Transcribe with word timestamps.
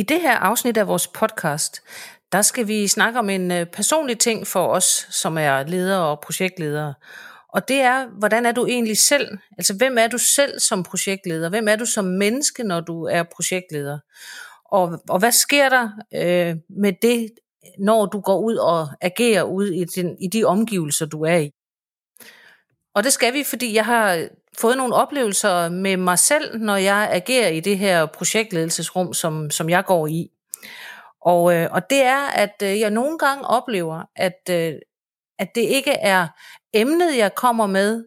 I 0.00 0.02
det 0.02 0.20
her 0.20 0.36
afsnit 0.36 0.76
af 0.76 0.86
vores 0.86 1.06
podcast, 1.06 1.82
der 2.32 2.42
skal 2.42 2.68
vi 2.68 2.88
snakke 2.88 3.18
om 3.18 3.30
en 3.30 3.50
øh, 3.50 3.66
personlig 3.66 4.18
ting 4.18 4.46
for 4.46 4.66
os, 4.66 5.06
som 5.10 5.38
er 5.38 5.62
ledere 5.62 6.06
og 6.06 6.20
projektledere. 6.20 6.94
Og 7.48 7.68
det 7.68 7.80
er, 7.80 8.06
hvordan 8.18 8.46
er 8.46 8.52
du 8.52 8.66
egentlig 8.66 8.98
selv? 8.98 9.38
Altså, 9.58 9.74
hvem 9.74 9.98
er 9.98 10.06
du 10.06 10.18
selv 10.18 10.60
som 10.60 10.82
projektleder? 10.82 11.48
Hvem 11.48 11.68
er 11.68 11.76
du 11.76 11.86
som 11.86 12.04
menneske, 12.04 12.62
når 12.62 12.80
du 12.80 13.04
er 13.04 13.22
projektleder? 13.22 13.98
Og, 14.64 15.02
og 15.08 15.18
hvad 15.18 15.32
sker 15.32 15.68
der 15.68 15.90
øh, 16.14 16.56
med 16.68 16.92
det, 17.02 17.30
når 17.78 18.06
du 18.06 18.20
går 18.20 18.40
ud 18.40 18.56
og 18.56 18.88
agerer 19.00 19.42
ud 19.42 19.66
i, 19.66 19.84
den, 19.84 20.16
i 20.22 20.28
de 20.28 20.44
omgivelser, 20.44 21.06
du 21.06 21.22
er 21.22 21.36
i? 21.36 21.50
Og 22.94 23.04
det 23.04 23.12
skal 23.12 23.34
vi, 23.34 23.44
fordi 23.44 23.74
jeg 23.74 23.84
har 23.84 24.28
fået 24.60 24.76
nogle 24.76 24.94
oplevelser 24.94 25.68
med 25.68 25.96
mig 25.96 26.18
selv, 26.18 26.58
når 26.58 26.76
jeg 26.76 27.08
agerer 27.12 27.48
i 27.48 27.60
det 27.60 27.78
her 27.78 28.06
projektledelsesrum, 28.06 29.12
som, 29.12 29.50
som 29.50 29.70
jeg 29.70 29.84
går 29.84 30.06
i. 30.06 30.30
Og, 31.22 31.54
øh, 31.54 31.68
og 31.70 31.90
det 31.90 32.02
er, 32.02 32.26
at 32.26 32.54
øh, 32.62 32.80
jeg 32.80 32.90
nogle 32.90 33.18
gange 33.18 33.44
oplever, 33.44 34.02
at, 34.16 34.40
øh, 34.50 34.74
at 35.38 35.48
det 35.54 35.60
ikke 35.60 35.92
er 35.92 36.26
emnet, 36.72 37.16
jeg 37.16 37.34
kommer 37.34 37.66
med, 37.66 38.04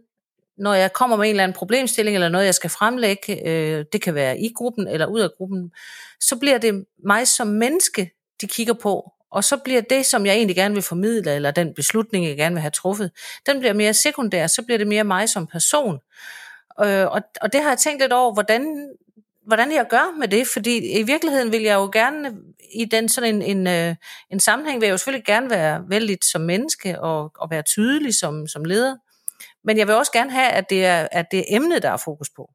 når 0.57 0.73
jeg 0.73 0.93
kommer 0.93 1.17
med 1.17 1.25
en 1.25 1.29
eller 1.29 1.43
anden 1.43 1.57
problemstilling, 1.57 2.15
eller 2.15 2.29
noget, 2.29 2.45
jeg 2.45 2.55
skal 2.55 2.69
fremlægge, 2.69 3.47
øh, 3.47 3.85
det 3.93 4.01
kan 4.01 4.15
være 4.15 4.39
i 4.39 4.53
gruppen 4.55 4.87
eller 4.87 5.05
ud 5.05 5.19
af 5.19 5.29
gruppen, 5.37 5.71
så 6.19 6.35
bliver 6.35 6.57
det 6.57 6.85
mig 7.05 7.27
som 7.27 7.47
menneske, 7.47 8.11
de 8.41 8.47
kigger 8.47 8.73
på, 8.73 9.11
og 9.31 9.43
så 9.43 9.57
bliver 9.57 9.81
det, 9.81 10.05
som 10.05 10.25
jeg 10.25 10.35
egentlig 10.35 10.55
gerne 10.55 10.73
vil 10.73 10.83
formidle, 10.83 11.35
eller 11.35 11.51
den 11.51 11.73
beslutning, 11.73 12.25
jeg 12.25 12.37
gerne 12.37 12.55
vil 12.55 12.61
have 12.61 12.71
truffet, 12.71 13.11
den 13.45 13.59
bliver 13.59 13.73
mere 13.73 13.93
sekundær, 13.93 14.47
så 14.47 14.61
bliver 14.61 14.77
det 14.77 14.87
mere 14.87 15.03
mig 15.03 15.29
som 15.29 15.47
person. 15.47 15.99
Øh, 16.81 17.07
og, 17.11 17.21
og 17.41 17.53
det 17.53 17.61
har 17.61 17.69
jeg 17.69 17.77
tænkt 17.77 18.01
lidt 18.01 18.13
over, 18.13 18.33
hvordan, 18.33 18.89
hvordan 19.45 19.71
jeg 19.71 19.85
gør 19.89 20.17
med 20.19 20.27
det, 20.27 20.47
fordi 20.47 20.99
i 20.99 21.03
virkeligheden 21.03 21.51
vil 21.51 21.61
jeg 21.61 21.75
jo 21.75 21.89
gerne 21.93 22.37
i 22.75 22.85
den 22.85 23.09
sådan 23.09 23.35
en, 23.35 23.41
en, 23.41 23.67
øh, 23.67 23.95
en 24.31 24.39
sammenhæng, 24.39 24.81
vil 24.81 24.87
jeg 24.87 24.93
jo 24.93 24.97
selvfølgelig 24.97 25.25
gerne 25.25 25.49
være 25.49 25.83
vældig 25.87 26.17
som 26.31 26.41
menneske 26.41 27.01
og, 27.01 27.31
og 27.39 27.51
være 27.51 27.61
tydelig 27.61 28.15
som, 28.15 28.47
som 28.47 28.65
leder, 28.65 28.95
men 29.63 29.77
jeg 29.77 29.87
vil 29.87 29.95
også 29.95 30.11
gerne 30.11 30.31
have, 30.31 30.49
at 30.49 30.69
det 30.69 30.85
er, 30.85 31.07
at 31.11 31.25
det 31.31 31.39
er 31.39 31.43
emnet, 31.55 31.83
der 31.83 31.89
er 31.89 31.97
fokus 31.97 32.29
på. 32.29 32.49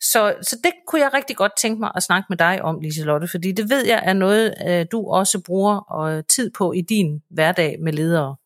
Så, 0.00 0.34
så 0.42 0.56
det 0.64 0.72
kunne 0.86 1.00
jeg 1.00 1.14
rigtig 1.14 1.36
godt 1.36 1.52
tænke 1.60 1.80
mig 1.80 1.92
at 1.94 2.02
snakke 2.02 2.26
med 2.28 2.36
dig 2.36 2.62
om, 2.62 2.80
Liselotte, 2.80 3.28
fordi 3.28 3.52
det 3.52 3.70
ved 3.70 3.86
jeg 3.86 4.02
er 4.04 4.12
noget, 4.12 4.54
øh, 4.68 4.86
du 4.92 5.10
også 5.10 5.42
bruger 5.46 5.76
og 5.76 6.28
tid 6.28 6.50
på 6.50 6.72
i 6.72 6.80
din 6.80 7.22
hverdag 7.30 7.76
med 7.80 7.92
ledere. 7.92 8.36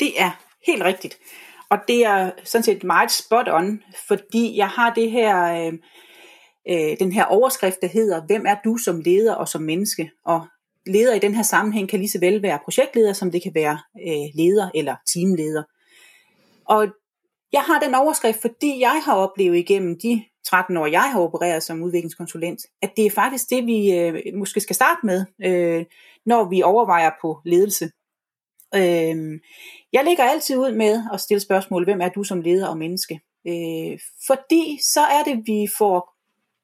Det 0.00 0.20
er 0.20 0.30
helt 0.66 0.82
rigtigt. 0.82 1.18
Og 1.70 1.78
det 1.88 2.04
er 2.04 2.30
sådan 2.44 2.62
set 2.62 2.84
meget 2.84 3.10
spot 3.10 3.48
on, 3.48 3.82
fordi 4.08 4.56
jeg 4.56 4.68
har 4.68 4.94
det 4.94 5.10
her, 5.10 5.66
øh, 5.66 5.72
øh, 6.70 6.96
den 7.00 7.12
her 7.12 7.24
overskrift, 7.24 7.80
der 7.82 7.88
hedder, 7.88 8.26
hvem 8.26 8.46
er 8.46 8.56
du 8.64 8.76
som 8.76 9.00
leder 9.00 9.34
og 9.34 9.48
som 9.48 9.62
menneske? 9.62 10.10
Og 10.24 10.46
leder 10.86 11.14
i 11.14 11.18
den 11.18 11.34
her 11.34 11.42
sammenhæng 11.42 11.88
kan 11.88 11.98
lige 11.98 12.08
så 12.08 12.20
vel 12.20 12.42
være 12.42 12.58
projektleder, 12.64 13.12
som 13.12 13.30
det 13.30 13.42
kan 13.42 13.54
være 13.54 13.78
øh, 14.06 14.28
leder 14.34 14.70
eller 14.74 14.96
teamleder. 15.14 15.62
Og 16.68 16.88
jeg 17.52 17.62
har 17.62 17.80
den 17.80 17.94
overskrift, 17.94 18.40
fordi 18.40 18.80
jeg 18.80 19.02
har 19.04 19.14
oplevet 19.14 19.56
igennem 19.56 19.98
de 20.02 20.24
13 20.46 20.76
år, 20.76 20.86
jeg 20.86 21.12
har 21.12 21.20
opereret 21.20 21.62
som 21.62 21.82
udviklingskonsulent, 21.82 22.60
at 22.82 22.92
det 22.96 23.06
er 23.06 23.10
faktisk 23.10 23.50
det, 23.50 23.66
vi 23.66 23.92
øh, 23.98 24.14
måske 24.34 24.60
skal 24.60 24.76
starte 24.76 25.00
med, 25.06 25.24
øh, 25.44 25.84
når 26.26 26.48
vi 26.48 26.62
overvejer 26.62 27.10
på 27.22 27.40
ledelse. 27.44 27.90
Øh, 28.74 29.40
jeg 29.94 30.04
lægger 30.04 30.24
altid 30.24 30.56
ud 30.56 30.72
med 30.72 31.02
at 31.12 31.20
stille 31.20 31.40
spørgsmål, 31.40 31.84
hvem 31.84 32.00
er 32.00 32.08
du 32.08 32.24
som 32.24 32.40
leder 32.40 32.68
og 32.68 32.78
menneske? 32.78 33.20
Øh, 33.46 33.98
fordi 34.26 34.78
så 34.92 35.00
er 35.00 35.22
det, 35.24 35.42
vi 35.46 35.68
får 35.78 36.14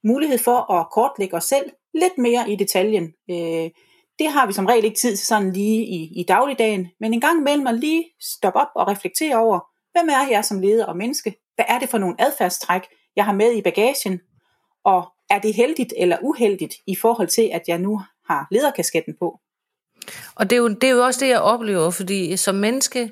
mulighed 0.08 0.38
for 0.38 0.72
at 0.72 0.90
kortlægge 0.90 1.36
os 1.36 1.44
selv 1.44 1.70
lidt 1.94 2.18
mere 2.18 2.50
i 2.50 2.56
detaljen. 2.56 3.04
Øh, 3.30 3.70
det 4.18 4.28
har 4.28 4.46
vi 4.46 4.52
som 4.52 4.66
regel 4.66 4.84
ikke 4.84 4.98
tid 4.98 5.16
til 5.16 5.26
sådan 5.26 5.52
lige 5.52 5.86
i, 5.86 6.20
i 6.20 6.24
dagligdagen, 6.28 6.88
men 7.00 7.14
en 7.14 7.20
gang 7.20 7.38
imellem 7.38 7.66
at 7.66 7.78
lige 7.78 8.04
stoppe 8.20 8.60
op 8.60 8.68
og 8.74 8.88
reflektere 8.88 9.36
over, 9.36 9.60
Hvem 9.92 10.08
er 10.08 10.28
jeg 10.30 10.44
som 10.44 10.60
leder 10.60 10.86
og 10.86 10.96
menneske? 10.96 11.34
Hvad 11.54 11.64
er 11.68 11.78
det 11.78 11.88
for 11.88 11.98
nogle 11.98 12.16
adfærdstræk, 12.18 12.82
jeg 13.16 13.24
har 13.24 13.32
med 13.32 13.56
i 13.56 13.62
bagagen? 13.62 14.20
Og 14.84 15.12
er 15.30 15.38
det 15.38 15.54
heldigt 15.54 15.94
eller 15.96 16.18
uheldigt 16.22 16.74
i 16.86 16.96
forhold 16.96 17.28
til, 17.28 17.50
at 17.52 17.62
jeg 17.68 17.78
nu 17.78 18.00
har 18.26 18.46
lederkasketten 18.50 19.14
på? 19.18 19.40
Og 20.34 20.50
det 20.50 20.56
er, 20.56 20.60
jo, 20.60 20.68
det 20.68 20.84
er 20.84 20.90
jo 20.90 21.04
også 21.04 21.20
det, 21.20 21.28
jeg 21.28 21.40
oplever, 21.40 21.90
fordi 21.90 22.36
som 22.36 22.54
menneske 22.54 23.10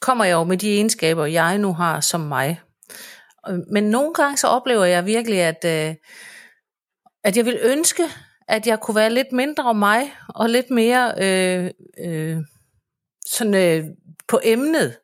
kommer 0.00 0.24
jeg 0.24 0.32
jo 0.32 0.44
med 0.44 0.56
de 0.56 0.74
egenskaber, 0.74 1.26
jeg 1.26 1.58
nu 1.58 1.72
har 1.72 2.00
som 2.00 2.20
mig. 2.20 2.60
Men 3.72 3.84
nogle 3.84 4.14
gange 4.14 4.36
så 4.36 4.46
oplever 4.46 4.84
jeg 4.84 5.06
virkelig, 5.06 5.40
at, 5.40 5.64
øh, 5.64 5.94
at 7.24 7.36
jeg 7.36 7.44
vil 7.44 7.58
ønske, 7.62 8.02
at 8.48 8.66
jeg 8.66 8.80
kunne 8.80 8.94
være 8.94 9.10
lidt 9.10 9.32
mindre 9.32 9.64
om 9.64 9.76
mig, 9.76 10.12
og 10.28 10.48
lidt 10.48 10.70
mere 10.70 11.12
øh, 11.20 11.70
øh, 12.04 12.36
sådan, 13.26 13.54
øh, 13.54 13.84
på 14.28 14.40
emnet. 14.44 14.96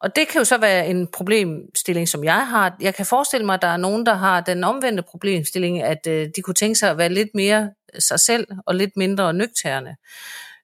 Og 0.00 0.16
det 0.16 0.28
kan 0.28 0.38
jo 0.38 0.44
så 0.44 0.58
være 0.58 0.86
en 0.86 1.06
problemstilling, 1.06 2.08
som 2.08 2.24
jeg 2.24 2.46
har. 2.46 2.76
Jeg 2.80 2.94
kan 2.94 3.06
forestille 3.06 3.46
mig, 3.46 3.54
at 3.54 3.62
der 3.62 3.68
er 3.68 3.76
nogen, 3.76 4.06
der 4.06 4.14
har 4.14 4.40
den 4.40 4.64
omvendte 4.64 5.02
problemstilling, 5.02 5.82
at 5.82 6.06
øh, 6.06 6.28
de 6.36 6.42
kunne 6.42 6.54
tænke 6.54 6.78
sig 6.78 6.90
at 6.90 6.98
være 6.98 7.08
lidt 7.08 7.28
mere 7.34 7.70
sig 7.98 8.20
selv 8.20 8.46
og 8.66 8.74
lidt 8.74 8.96
mindre 8.96 9.34
nøgterne. 9.34 9.96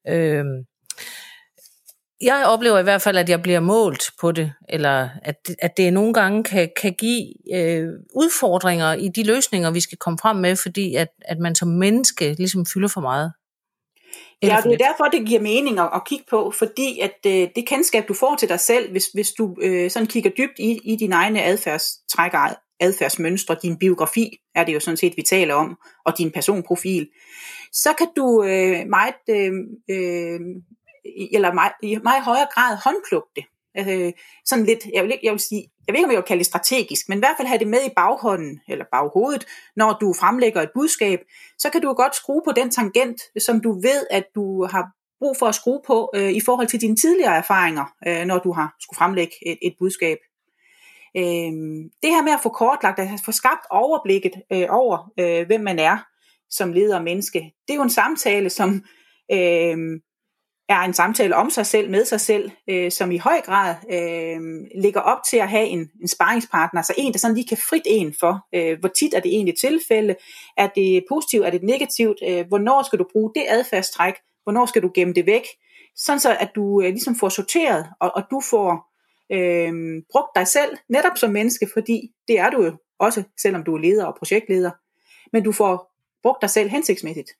Øh, 0.09 0.44
jeg 2.20 2.44
oplever 2.47 2.78
i 2.78 2.82
hvert 2.82 3.03
fald, 3.03 3.16
at 3.16 3.28
jeg 3.28 3.42
bliver 3.42 3.60
målt 3.60 4.10
på 4.20 4.32
det, 4.32 4.53
eller 4.69 5.09
at, 5.22 5.36
at 5.59 5.76
det 5.76 5.92
nogle 5.92 6.14
gange 6.14 6.44
kan, 6.44 6.70
kan 6.81 6.94
give 6.94 7.25
øh, 7.54 7.88
udfordringer 8.14 8.94
i 8.94 9.09
de 9.09 9.22
løsninger, 9.25 9.70
vi 9.70 9.81
skal 9.81 9.98
komme 9.98 10.19
frem 10.22 10.36
med, 10.36 10.56
fordi 10.56 10.94
at, 10.94 11.09
at 11.25 11.38
man 11.38 11.54
som 11.54 11.69
menneske 11.69 12.32
ligesom 12.32 12.66
fylder 12.66 12.88
for 12.88 13.00
meget. 13.00 13.32
Ja, 14.42 14.60
det 14.64 14.72
er 14.72 14.86
derfor, 14.88 15.04
det 15.04 15.26
giver 15.26 15.41
mening 15.41 15.78
at, 15.78 15.91
at 15.94 16.04
kigge 16.06 16.25
på, 16.30 16.53
fordi 16.59 17.00
at 17.00 17.16
øh, 17.26 17.48
det 17.56 17.66
kendskab, 17.66 18.09
du 18.09 18.15
får 18.15 18.36
til 18.36 18.48
dig 18.48 18.60
selv, 18.60 18.91
hvis, 18.91 19.06
hvis 19.15 19.32
du 19.32 19.56
øh, 19.62 19.91
sådan 19.91 20.06
kigger 20.06 20.30
dybt 20.30 20.59
i, 20.59 20.80
i 20.84 20.97
dine 20.97 21.15
egne 21.15 21.42
adfærdstrækker, 21.42 22.54
adfærdsmønstre, 22.80 23.56
din 23.62 23.78
biografi 23.78 24.30
er 24.54 24.65
det 24.65 24.75
jo 24.75 24.80
sådan 24.80 24.97
set, 24.97 25.12
vi 25.16 25.22
taler 25.22 25.54
om, 25.54 25.78
og 26.06 26.19
din 26.19 26.30
personprofil, 26.30 27.09
så 27.72 27.92
kan 27.98 28.06
du 28.16 28.42
øh, 28.42 28.86
meget, 28.88 29.14
øh, 29.30 29.52
øh, 29.90 30.40
eller 31.32 31.52
meget, 31.52 31.72
i 31.82 31.98
meget 32.02 32.22
højere 32.22 32.46
grad 32.54 32.76
håndplukke 32.84 33.28
det. 33.36 33.44
Altså, 33.74 33.92
øh, 33.92 34.12
sådan 34.44 34.64
lidt, 34.64 34.86
jeg 34.94 35.04
vil, 35.04 35.18
jeg 35.22 35.32
vil 35.32 35.40
sige, 35.40 35.62
jeg 35.86 35.92
ved 35.92 35.98
ikke, 35.98 36.06
om 36.06 36.12
jeg 36.12 36.18
vil 36.18 36.24
kalde 36.24 36.38
det 36.38 36.46
strategisk, 36.46 37.08
men 37.08 37.18
i 37.18 37.20
hvert 37.20 37.36
fald 37.36 37.48
have 37.48 37.58
det 37.58 37.68
med 37.68 37.86
i 37.86 37.94
baghånden, 37.96 38.60
eller 38.68 38.84
baghovedet, 38.92 39.46
når 39.76 39.98
du 40.00 40.14
fremlægger 40.20 40.62
et 40.62 40.70
budskab, 40.74 41.20
så 41.58 41.70
kan 41.70 41.80
du 41.82 41.92
godt 41.92 42.16
skrue 42.16 42.42
på 42.44 42.52
den 42.52 42.70
tangent, 42.70 43.20
som 43.38 43.60
du 43.60 43.80
ved, 43.80 44.06
at 44.10 44.24
du 44.34 44.66
har 44.66 44.84
brug 45.18 45.36
for 45.38 45.46
at 45.46 45.54
skrue 45.54 45.80
på 45.86 46.10
øh, 46.14 46.30
i 46.30 46.40
forhold 46.40 46.66
til 46.66 46.80
dine 46.80 46.96
tidligere 46.96 47.36
erfaringer, 47.36 47.84
øh, 48.06 48.24
når 48.24 48.38
du 48.38 48.52
har 48.52 48.76
skulle 48.80 48.98
fremlægge 48.98 49.34
et, 49.46 49.58
et 49.62 49.74
budskab. 49.78 50.18
Øh, 51.16 51.52
det 52.02 52.10
her 52.14 52.22
med 52.22 52.32
at 52.32 52.40
få 52.42 52.48
kortlagt, 52.48 52.98
at 52.98 53.08
få 53.24 53.32
skabt 53.32 53.66
overblikket 53.70 54.32
øh, 54.52 54.66
over, 54.70 55.12
øh, 55.20 55.46
hvem 55.46 55.60
man 55.60 55.78
er 55.78 55.98
som 56.50 56.72
leder 56.72 56.97
og 56.97 57.04
menneske, 57.04 57.38
det 57.38 57.75
er 57.75 57.76
jo 57.76 57.82
en 57.82 57.91
samtale, 57.91 58.50
som 58.50 58.84
øh, 59.32 60.00
er 60.69 60.81
en 60.81 60.94
samtale 60.94 61.36
om 61.36 61.50
sig 61.50 61.66
selv, 61.66 61.91
med 61.91 62.04
sig 62.04 62.20
selv, 62.20 62.50
øh, 62.70 62.91
som 62.91 63.10
i 63.10 63.16
høj 63.16 63.41
grad 63.41 63.75
øh, 63.92 64.41
ligger 64.82 65.00
op 65.00 65.19
til 65.31 65.36
at 65.36 65.48
have 65.48 65.66
en, 65.66 65.91
en 66.00 66.09
sparringspartner, 66.09 66.81
altså 66.81 66.94
en, 66.98 67.12
der 67.12 67.19
sådan 67.19 67.34
lige 67.34 67.48
kan 67.48 67.59
frit 67.70 67.82
en 67.86 68.14
for, 68.20 68.47
øh, 68.54 68.78
hvor 68.81 68.88
tit 68.88 69.14
er 69.14 69.20
det 69.20 69.34
egentlig 69.34 69.59
tilfælde, 69.59 70.16
er 70.56 70.69
det 70.75 71.04
positivt, 71.09 71.47
er 71.47 71.50
det 71.50 71.62
negativt, 71.62 72.19
øh, 72.28 72.47
hvornår 72.48 72.82
skal 72.82 72.98
du 72.98 73.06
bruge 73.12 73.30
det 73.34 73.44
adfærdstræk, 73.48 74.15
hvornår 74.42 74.66
skal 74.66 74.82
du 74.82 74.91
gemme 74.94 75.15
det 75.15 75.26
væk, 75.26 75.44
sådan 75.97 76.20
så 76.20 76.36
at 76.41 76.50
du 76.54 76.82
øh, 76.82 76.88
ligesom 76.88 77.16
får 77.16 77.28
sorteret, 77.28 77.86
og, 78.00 78.12
og 78.15 78.22
du 78.30 78.41
får 78.41 78.89
øh, 79.33 80.03
brugt 80.12 80.30
dig 80.34 80.47
selv, 80.47 80.77
netop 80.89 81.18
som 81.18 81.30
menneske, 81.30 81.68
fordi 81.72 82.10
det 82.28 82.39
er 82.39 82.50
du 82.50 82.65
jo 82.65 82.72
også, 82.98 83.22
selvom 83.41 83.65
du 83.65 83.74
er 83.74 83.78
leder 83.78 84.04
og 84.04 84.15
projektleder, 84.18 84.71
men 85.33 85.45
du 85.45 85.53
får 85.53 85.97
brugt 86.22 86.42
dig 86.42 86.50
selv 86.50 86.70
hensigtsmæssigt. 86.70 87.30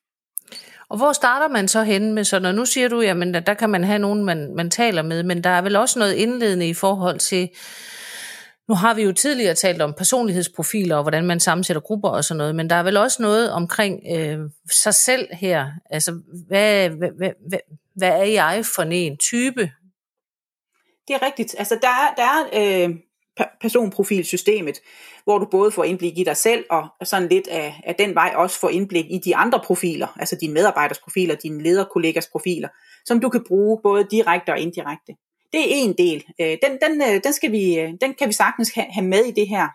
Og 0.89 0.97
hvor 0.97 1.13
starter 1.13 1.47
man 1.47 1.67
så 1.67 1.83
hen 1.83 2.13
med 2.13 2.23
sådan, 2.23 2.45
og 2.45 2.55
nu 2.55 2.65
siger 2.65 2.87
du, 2.87 3.01
jamen 3.01 3.33
der 3.33 3.53
kan 3.53 3.69
man 3.69 3.83
have 3.83 3.99
nogen, 3.99 4.25
man, 4.25 4.55
man 4.55 4.69
taler 4.69 5.01
med, 5.01 5.23
men 5.23 5.43
der 5.43 5.49
er 5.49 5.61
vel 5.61 5.75
også 5.75 5.99
noget 5.99 6.13
indledende 6.13 6.69
i 6.69 6.73
forhold 6.73 7.19
til, 7.19 7.49
nu 8.67 8.75
har 8.75 8.93
vi 8.93 9.03
jo 9.03 9.11
tidligere 9.11 9.55
talt 9.55 9.81
om 9.81 9.93
personlighedsprofiler 9.93 10.95
og 10.95 11.01
hvordan 11.01 11.25
man 11.25 11.39
sammensætter 11.39 11.81
grupper 11.81 12.09
og 12.09 12.23
sådan 12.23 12.37
noget, 12.37 12.55
men 12.55 12.69
der 12.69 12.75
er 12.75 12.83
vel 12.83 12.97
også 12.97 13.21
noget 13.21 13.51
omkring 13.51 14.01
øh, 14.15 14.39
sig 14.71 14.93
selv 14.93 15.27
her. 15.33 15.71
Altså, 15.89 16.21
hvad, 16.47 16.89
hvad, 16.89 17.09
hvad, 17.17 17.59
hvad, 17.95 18.09
er 18.09 18.23
jeg 18.23 18.65
for 18.75 18.83
en 18.83 19.17
type? 19.17 19.71
Det 21.07 21.15
er 21.15 21.25
rigtigt. 21.25 21.55
Altså, 21.57 21.79
der 21.81 21.87
er, 21.87 22.13
der 22.17 22.23
er 22.23 22.83
øh, 22.87 22.95
personprofilsystemet, 23.61 24.81
hvor 25.23 25.37
du 25.37 25.45
både 25.45 25.71
får 25.71 25.83
indblik 25.83 26.17
i 26.17 26.23
dig 26.23 26.37
selv, 26.37 26.65
og 26.69 26.87
sådan 27.03 27.29
lidt 27.29 27.47
af, 27.47 27.81
af 27.83 27.95
den 27.95 28.15
vej 28.15 28.33
også 28.35 28.59
får 28.59 28.69
indblik 28.69 29.05
i 29.09 29.17
de 29.17 29.35
andre 29.35 29.59
profiler, 29.63 30.07
altså 30.19 30.37
dine 30.41 30.53
medarbejders 30.53 30.99
profiler, 30.99 31.35
dine 31.35 31.63
lederkollegers 31.63 32.27
profiler, 32.27 32.67
som 33.05 33.19
du 33.19 33.29
kan 33.29 33.43
bruge 33.47 33.79
både 33.83 34.07
direkte 34.11 34.49
og 34.49 34.59
indirekte. 34.59 35.13
Det 35.53 35.61
er 35.61 35.83
en 35.83 35.93
del. 35.97 36.25
Øh, 36.41 36.57
den, 36.63 36.77
den, 36.81 37.01
øh, 37.01 37.21
den, 37.23 37.33
skal 37.33 37.51
vi, 37.51 37.79
øh, 37.79 37.93
den 38.01 38.13
kan 38.13 38.27
vi 38.27 38.33
sagtens 38.33 38.71
have 38.73 39.07
med 39.07 39.25
i 39.25 39.31
det 39.31 39.47
her. 39.47 39.67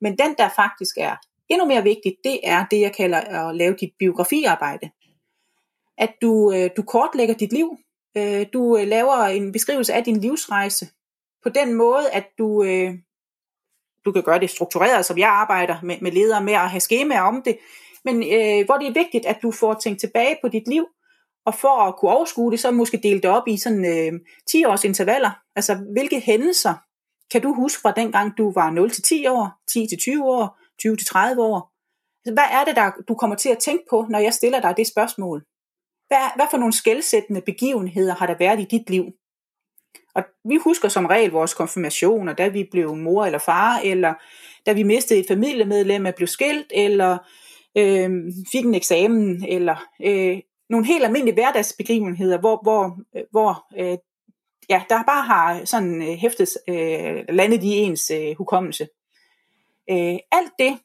Men 0.00 0.18
den, 0.18 0.34
der 0.38 0.48
faktisk 0.56 0.96
er 0.98 1.16
endnu 1.48 1.66
mere 1.66 1.82
vigtigt, 1.82 2.14
det 2.24 2.40
er 2.42 2.64
det, 2.70 2.80
jeg 2.80 2.92
kalder 2.92 3.18
at 3.18 3.56
lave 3.56 3.76
dit 3.80 3.90
biografiarbejde. 3.98 4.90
At 5.98 6.14
du, 6.22 6.54
du 6.76 6.82
kortlægger 6.82 7.34
dit 7.34 7.52
liv, 7.52 7.76
du 8.52 8.78
laver 8.84 9.24
en 9.24 9.52
beskrivelse 9.52 9.92
af 9.94 10.04
din 10.04 10.20
livsrejse, 10.20 10.86
på 11.42 11.48
den 11.48 11.74
måde, 11.74 12.10
at 12.10 12.26
du, 12.38 12.64
øh, 12.64 12.94
du 14.04 14.12
kan 14.12 14.22
gøre 14.22 14.40
det 14.40 14.50
struktureret, 14.50 15.04
som 15.04 15.18
jeg 15.18 15.28
arbejder 15.28 15.76
med, 15.82 15.96
med 16.00 16.12
ledere 16.12 16.44
med 16.44 16.52
at 16.52 16.70
have 16.70 16.80
skemaer 16.80 17.22
om 17.22 17.42
det, 17.44 17.58
men 18.04 18.16
øh, 18.16 18.66
hvor 18.66 18.76
det 18.76 18.88
er 18.88 18.92
vigtigt, 19.02 19.26
at 19.26 19.38
du 19.42 19.50
får 19.50 19.74
tænkt 19.74 20.00
tilbage 20.00 20.38
på 20.42 20.48
dit 20.48 20.68
liv, 20.68 20.86
og 21.46 21.54
for 21.54 21.82
at 21.82 21.96
kunne 21.96 22.10
overskue 22.10 22.50
det, 22.50 22.60
så 22.60 22.70
måske 22.70 23.00
dele 23.02 23.20
det 23.20 23.30
op 23.30 23.48
i 23.48 23.56
sådan 23.56 23.84
øh, 23.84 24.20
10 24.50 24.64
års 24.64 24.84
intervaller. 24.84 25.30
Altså, 25.56 25.74
hvilke 25.92 26.20
hændelser 26.20 26.74
kan 27.32 27.42
du 27.42 27.54
huske 27.54 27.80
fra 27.80 27.92
dengang, 27.92 28.38
du 28.38 28.52
var 28.52 28.70
0 28.70 28.90
til 28.90 29.02
10 29.02 29.26
år, 29.26 29.50
10 29.72 29.86
til 29.86 29.98
20 29.98 30.24
år, 30.24 30.58
20 30.80 30.96
til 30.96 31.06
30 31.06 31.42
år? 31.42 31.72
Altså, 32.24 32.34
hvad 32.34 32.48
er 32.60 32.64
det, 32.64 32.76
der 32.76 32.90
du 33.08 33.14
kommer 33.14 33.36
til 33.36 33.48
at 33.48 33.58
tænke 33.58 33.84
på, 33.90 34.06
når 34.10 34.18
jeg 34.18 34.34
stiller 34.34 34.60
dig 34.60 34.74
det 34.76 34.86
spørgsmål? 34.86 35.44
Hvad, 36.08 36.36
hvad 36.36 36.46
for 36.50 36.58
nogle 36.58 36.72
skældsættende 36.72 37.40
begivenheder 37.40 38.14
har 38.14 38.26
der 38.26 38.38
været 38.38 38.60
i 38.60 38.64
dit 38.64 38.90
liv? 38.90 39.04
Og 40.14 40.22
vi 40.44 40.56
husker 40.56 40.88
som 40.88 41.06
regel 41.06 41.30
vores 41.30 41.54
konfirmationer, 41.54 42.32
da 42.32 42.48
vi 42.48 42.68
blev 42.70 42.96
mor 42.96 43.24
eller 43.24 43.38
far, 43.38 43.80
eller 43.84 44.14
da 44.66 44.72
vi 44.72 44.82
mistede 44.82 45.20
et 45.20 45.26
familiemedlem 45.28 46.06
og 46.06 46.14
blev 46.14 46.26
skilt, 46.26 46.66
eller 46.74 47.18
øh, 47.78 48.10
fik 48.52 48.64
en 48.64 48.74
eksamen, 48.74 49.44
eller 49.48 49.84
øh, 50.04 50.38
nogle 50.70 50.86
helt 50.86 51.04
almindelige 51.04 51.34
hverdagsbegivenheder, 51.34 52.38
hvor, 52.38 52.62
hvor, 52.62 52.98
øh, 53.16 53.22
hvor 53.30 53.66
øh, 53.78 53.98
ja, 54.68 54.82
der 54.88 55.02
bare 55.02 55.22
har 55.22 55.64
sådan 55.64 56.02
øh, 56.02 56.08
hæftet 56.08 56.48
øh, 56.68 57.24
landet 57.28 57.62
i 57.62 57.68
ens 57.68 58.10
øh, 58.10 58.36
hukommelse. 58.38 58.88
Øh, 59.90 60.18
alt 60.32 60.52
det 60.58 60.78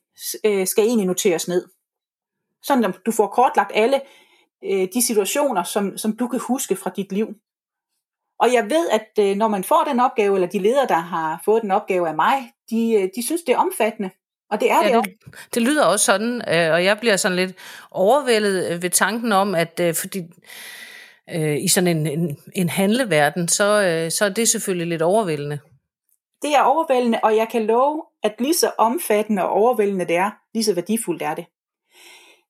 øh, 0.45 0.67
skal 0.67 0.85
egentlig 0.85 1.07
noteres 1.07 1.47
ned. 1.47 1.67
Sådan 2.63 2.85
at 2.85 2.95
du 3.05 3.11
får 3.11 3.27
kortlagt 3.27 3.71
alle 3.75 4.01
øh, 4.63 4.87
de 4.93 5.01
situationer, 5.01 5.63
som, 5.63 5.97
som 5.97 6.17
du 6.17 6.27
kan 6.27 6.39
huske 6.39 6.75
fra 6.75 6.91
dit 6.95 7.11
liv. 7.11 7.27
Og 8.39 8.53
jeg 8.53 8.63
ved, 8.63 8.89
at 8.89 9.07
øh, 9.19 9.35
når 9.35 9.47
man 9.47 9.63
får 9.63 9.83
den 9.87 9.99
opgave, 9.99 10.35
eller 10.35 10.47
de 10.47 10.59
ledere, 10.59 10.87
der 10.87 10.95
har 10.99 11.41
fået 11.45 11.61
den 11.61 11.71
opgave 11.71 12.07
af 12.07 12.15
mig, 12.15 12.51
de, 12.69 12.93
øh, 12.93 13.09
de 13.15 13.25
synes, 13.25 13.41
det 13.41 13.53
er 13.53 13.57
omfattende. 13.57 14.09
Og 14.51 14.59
det 14.59 14.71
er 14.71 14.83
ja, 14.83 14.87
det 14.87 14.97
også. 14.97 15.11
Det, 15.25 15.55
det 15.55 15.61
lyder 15.61 15.85
også 15.85 16.05
sådan, 16.05 16.35
øh, 16.35 16.73
og 16.73 16.83
jeg 16.83 16.97
bliver 16.99 17.15
sådan 17.15 17.35
lidt 17.35 17.55
overvældet 17.91 18.81
ved 18.81 18.89
tanken 18.89 19.31
om, 19.31 19.55
at 19.55 19.81
fordi 19.95 20.21
øh, 21.35 21.63
i 21.63 21.67
sådan 21.67 21.97
en, 21.97 22.07
en, 22.07 22.37
en 22.55 22.69
handleverden, 22.69 23.47
så, 23.47 23.81
øh, 23.81 24.11
så 24.11 24.25
er 24.25 24.29
det 24.29 24.49
selvfølgelig 24.49 24.87
lidt 24.87 25.01
overvældende. 25.01 25.59
Det 26.41 26.55
er 26.55 26.61
overvældende, 26.61 27.19
og 27.23 27.35
jeg 27.35 27.47
kan 27.51 27.65
love, 27.65 28.03
at 28.23 28.35
lige 28.39 28.53
så 28.53 28.71
omfattende 28.77 29.43
og 29.43 29.49
overvældende 29.49 30.05
det 30.05 30.15
er, 30.15 30.31
lige 30.53 30.63
så 30.63 30.73
værdifuldt 30.73 31.21
er 31.21 31.35
det. 31.35 31.45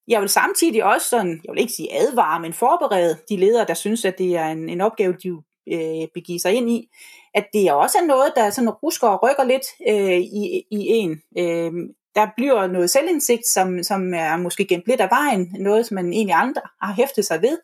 Jeg 0.07 0.21
vil 0.21 0.29
samtidig 0.29 0.83
også 0.83 1.09
sådan, 1.09 1.41
jeg 1.45 1.53
vil 1.53 1.61
ikke 1.61 1.73
sige 1.73 1.95
advare, 1.99 2.39
men 2.39 2.53
forberede 2.53 3.17
de 3.29 3.37
ledere, 3.37 3.65
der 3.67 3.73
synes, 3.73 4.05
at 4.05 4.17
det 4.17 4.35
er 4.35 4.45
en, 4.45 4.69
en 4.69 4.81
opgave, 4.81 5.13
de 5.23 5.27
øh, 5.71 6.07
begive 6.13 6.39
sig 6.39 6.53
ind 6.53 6.69
i, 6.69 6.89
at 7.33 7.45
det 7.53 7.71
også 7.71 7.97
er 8.01 8.05
noget, 8.05 8.33
der 8.35 8.49
sådan 8.49 8.69
rusker 8.69 9.07
og 9.07 9.23
rykker 9.23 9.43
lidt 9.43 9.65
øh, 9.87 10.19
i, 10.19 10.63
i 10.71 10.87
en. 10.87 11.21
Øh, 11.37 11.71
der 12.15 12.27
bliver 12.37 12.67
noget 12.67 12.89
selvindsigt, 12.89 13.47
som, 13.47 13.83
som 13.83 14.13
er 14.13 14.37
måske 14.37 14.65
gemt 14.65 14.87
lidt 14.87 15.01
af 15.01 15.09
vejen, 15.11 15.55
noget, 15.59 15.85
som 15.85 15.95
man 15.95 16.13
egentlig 16.13 16.35
andre 16.35 16.61
har 16.81 16.93
hæftet 16.93 17.25
sig 17.25 17.41
ved. 17.41 17.57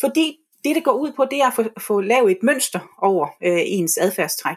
Fordi 0.00 0.36
det, 0.64 0.76
det 0.76 0.84
går 0.84 0.92
ud 0.92 1.12
på, 1.12 1.24
det 1.24 1.40
er 1.40 1.46
at 1.46 1.54
få, 1.54 1.62
få 1.78 2.00
lavet 2.00 2.30
et 2.30 2.42
mønster 2.42 2.80
over 3.02 3.26
øh, 3.42 3.60
ens 3.64 3.98
adfærdstræk. 3.98 4.56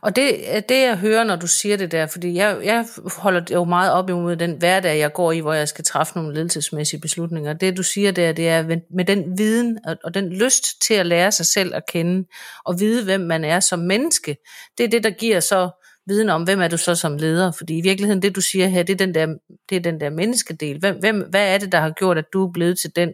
Og 0.00 0.16
det, 0.16 0.34
det 0.68 0.82
jeg 0.82 0.96
hører, 0.96 1.24
når 1.24 1.36
du 1.36 1.46
siger 1.46 1.76
det 1.76 1.92
der, 1.92 2.06
fordi 2.06 2.34
jeg, 2.34 2.58
jeg 2.64 2.86
holder 3.16 3.42
jo 3.52 3.64
meget 3.64 3.92
op 3.92 4.10
imod 4.10 4.36
den 4.36 4.52
hverdag, 4.52 4.98
jeg 4.98 5.12
går 5.12 5.32
i, 5.32 5.38
hvor 5.38 5.52
jeg 5.52 5.68
skal 5.68 5.84
træffe 5.84 6.12
nogle 6.16 6.34
ledelsesmæssige 6.34 7.00
beslutninger. 7.00 7.52
Det 7.52 7.76
du 7.76 7.82
siger 7.82 8.10
der, 8.12 8.32
det 8.32 8.48
er 8.48 8.76
med 8.90 9.04
den 9.04 9.38
viden 9.38 9.78
og 10.04 10.14
den 10.14 10.32
lyst 10.32 10.82
til 10.82 10.94
at 10.94 11.06
lære 11.06 11.32
sig 11.32 11.46
selv 11.46 11.74
at 11.74 11.82
kende, 11.88 12.28
og 12.64 12.80
vide, 12.80 13.04
hvem 13.04 13.20
man 13.20 13.44
er 13.44 13.60
som 13.60 13.78
menneske, 13.78 14.36
det 14.78 14.84
er 14.84 14.88
det, 14.88 15.04
der 15.04 15.10
giver 15.10 15.40
så 15.40 15.70
viden 16.06 16.28
om, 16.28 16.42
hvem 16.42 16.60
er 16.60 16.68
du 16.68 16.76
så 16.76 16.94
som 16.94 17.16
leder? 17.16 17.52
Fordi 17.52 17.78
i 17.78 17.80
virkeligheden, 17.80 18.22
det 18.22 18.36
du 18.36 18.40
siger 18.40 18.66
her, 18.66 18.82
det 18.82 18.92
er 18.92 19.06
den 19.06 19.14
der, 19.14 19.26
det 19.68 19.76
er 19.76 19.80
den 19.80 20.00
der 20.00 20.10
menneskedel. 20.10 20.78
Hvem, 20.78 20.96
hvem, 21.00 21.24
hvad 21.30 21.54
er 21.54 21.58
det, 21.58 21.72
der 21.72 21.80
har 21.80 21.90
gjort, 21.90 22.18
at 22.18 22.32
du 22.32 22.46
er 22.46 22.52
blevet 22.52 22.78
til 22.78 22.96
den, 22.96 23.12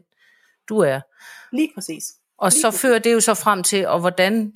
du 0.69 0.79
er? 0.79 1.01
Lige 1.53 1.71
præcis. 1.75 2.05
Og 2.39 2.51
Lige 2.51 2.61
så 2.61 2.71
fører 2.71 2.99
det 2.99 3.13
jo 3.13 3.21
så 3.21 3.35
frem 3.35 3.63
til, 3.63 3.87
og 3.87 4.01
hvordan 4.01 4.53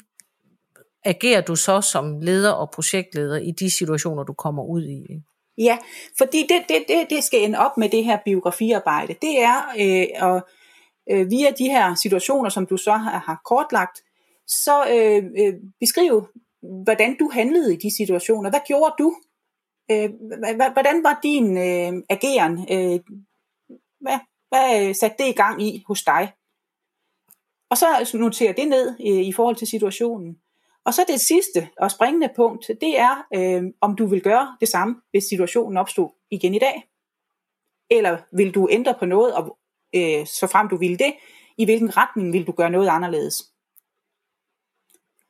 agerer 1.06 1.40
du 1.40 1.56
så 1.56 1.80
som 1.80 2.20
leder 2.20 2.52
og 2.52 2.70
projektleder 2.70 3.36
i 3.36 3.50
de 3.50 3.78
situationer, 3.78 4.22
du 4.22 4.32
kommer 4.32 4.64
ud 4.64 4.82
i? 4.82 5.22
Ja, 5.58 5.78
fordi 6.18 6.42
det, 6.42 6.64
det, 6.68 6.84
det, 6.88 7.06
det 7.10 7.24
skal 7.24 7.42
ende 7.42 7.58
op 7.58 7.76
med 7.76 7.88
det 7.88 8.04
her 8.04 8.18
biografiarbejde. 8.24 9.14
Det 9.22 9.40
er 9.40 9.56
øh, 9.78 10.34
at 10.34 10.42
øh, 11.10 11.30
via 11.30 11.50
de 11.50 11.64
her 11.64 11.94
situationer, 11.94 12.50
som 12.50 12.66
du 12.66 12.76
så 12.76 12.92
har, 12.92 13.18
har 13.18 13.40
kortlagt, 13.44 14.02
så 14.46 14.86
øh, 14.90 15.24
øh, 15.46 15.54
beskrive, 15.80 16.26
hvordan 16.84 17.16
du 17.18 17.30
handlede 17.32 17.74
i 17.74 17.76
de 17.76 17.96
situationer. 17.96 18.50
Hvad 18.50 18.60
gjorde 18.66 18.94
du? 18.98 19.14
Øh, 19.90 20.10
hvordan 20.72 21.02
var 21.02 21.20
din 21.22 21.56
øh, 21.56 22.02
ageren? 22.10 22.58
Øh, 22.72 23.00
hvad, 24.00 24.18
hvad 24.48 24.88
øh, 24.88 24.94
satte 24.94 25.24
det 25.24 25.28
i 25.28 25.36
gang 25.36 25.62
i 25.62 25.84
hos 25.86 26.02
dig? 26.02 26.32
Og 27.70 27.76
så 27.78 28.10
noterer 28.14 28.52
det 28.52 28.68
ned 28.68 28.96
øh, 29.00 29.26
i 29.26 29.32
forhold 29.32 29.56
til 29.56 29.66
situationen. 29.66 30.38
Og 30.86 30.94
så 30.94 31.04
det 31.08 31.20
sidste 31.20 31.68
og 31.78 31.90
springende 31.90 32.28
punkt, 32.36 32.70
det 32.80 32.98
er, 32.98 33.26
øh, 33.34 33.62
om 33.80 33.96
du 33.96 34.06
vil 34.06 34.22
gøre 34.22 34.56
det 34.60 34.68
samme, 34.68 34.96
hvis 35.10 35.24
situationen 35.24 35.76
opstod 35.76 36.10
igen 36.30 36.54
i 36.54 36.58
dag. 36.58 36.88
Eller 37.90 38.18
vil 38.32 38.54
du 38.54 38.68
ændre 38.70 38.94
på 38.98 39.06
noget, 39.06 39.34
og 39.34 39.58
øh, 39.94 40.26
så 40.26 40.46
frem 40.46 40.68
du 40.68 40.76
vil 40.76 40.98
det, 40.98 41.14
i 41.58 41.64
hvilken 41.64 41.96
retning 41.96 42.32
vil 42.32 42.46
du 42.46 42.52
gøre 42.52 42.70
noget 42.70 42.88
anderledes? 42.88 43.42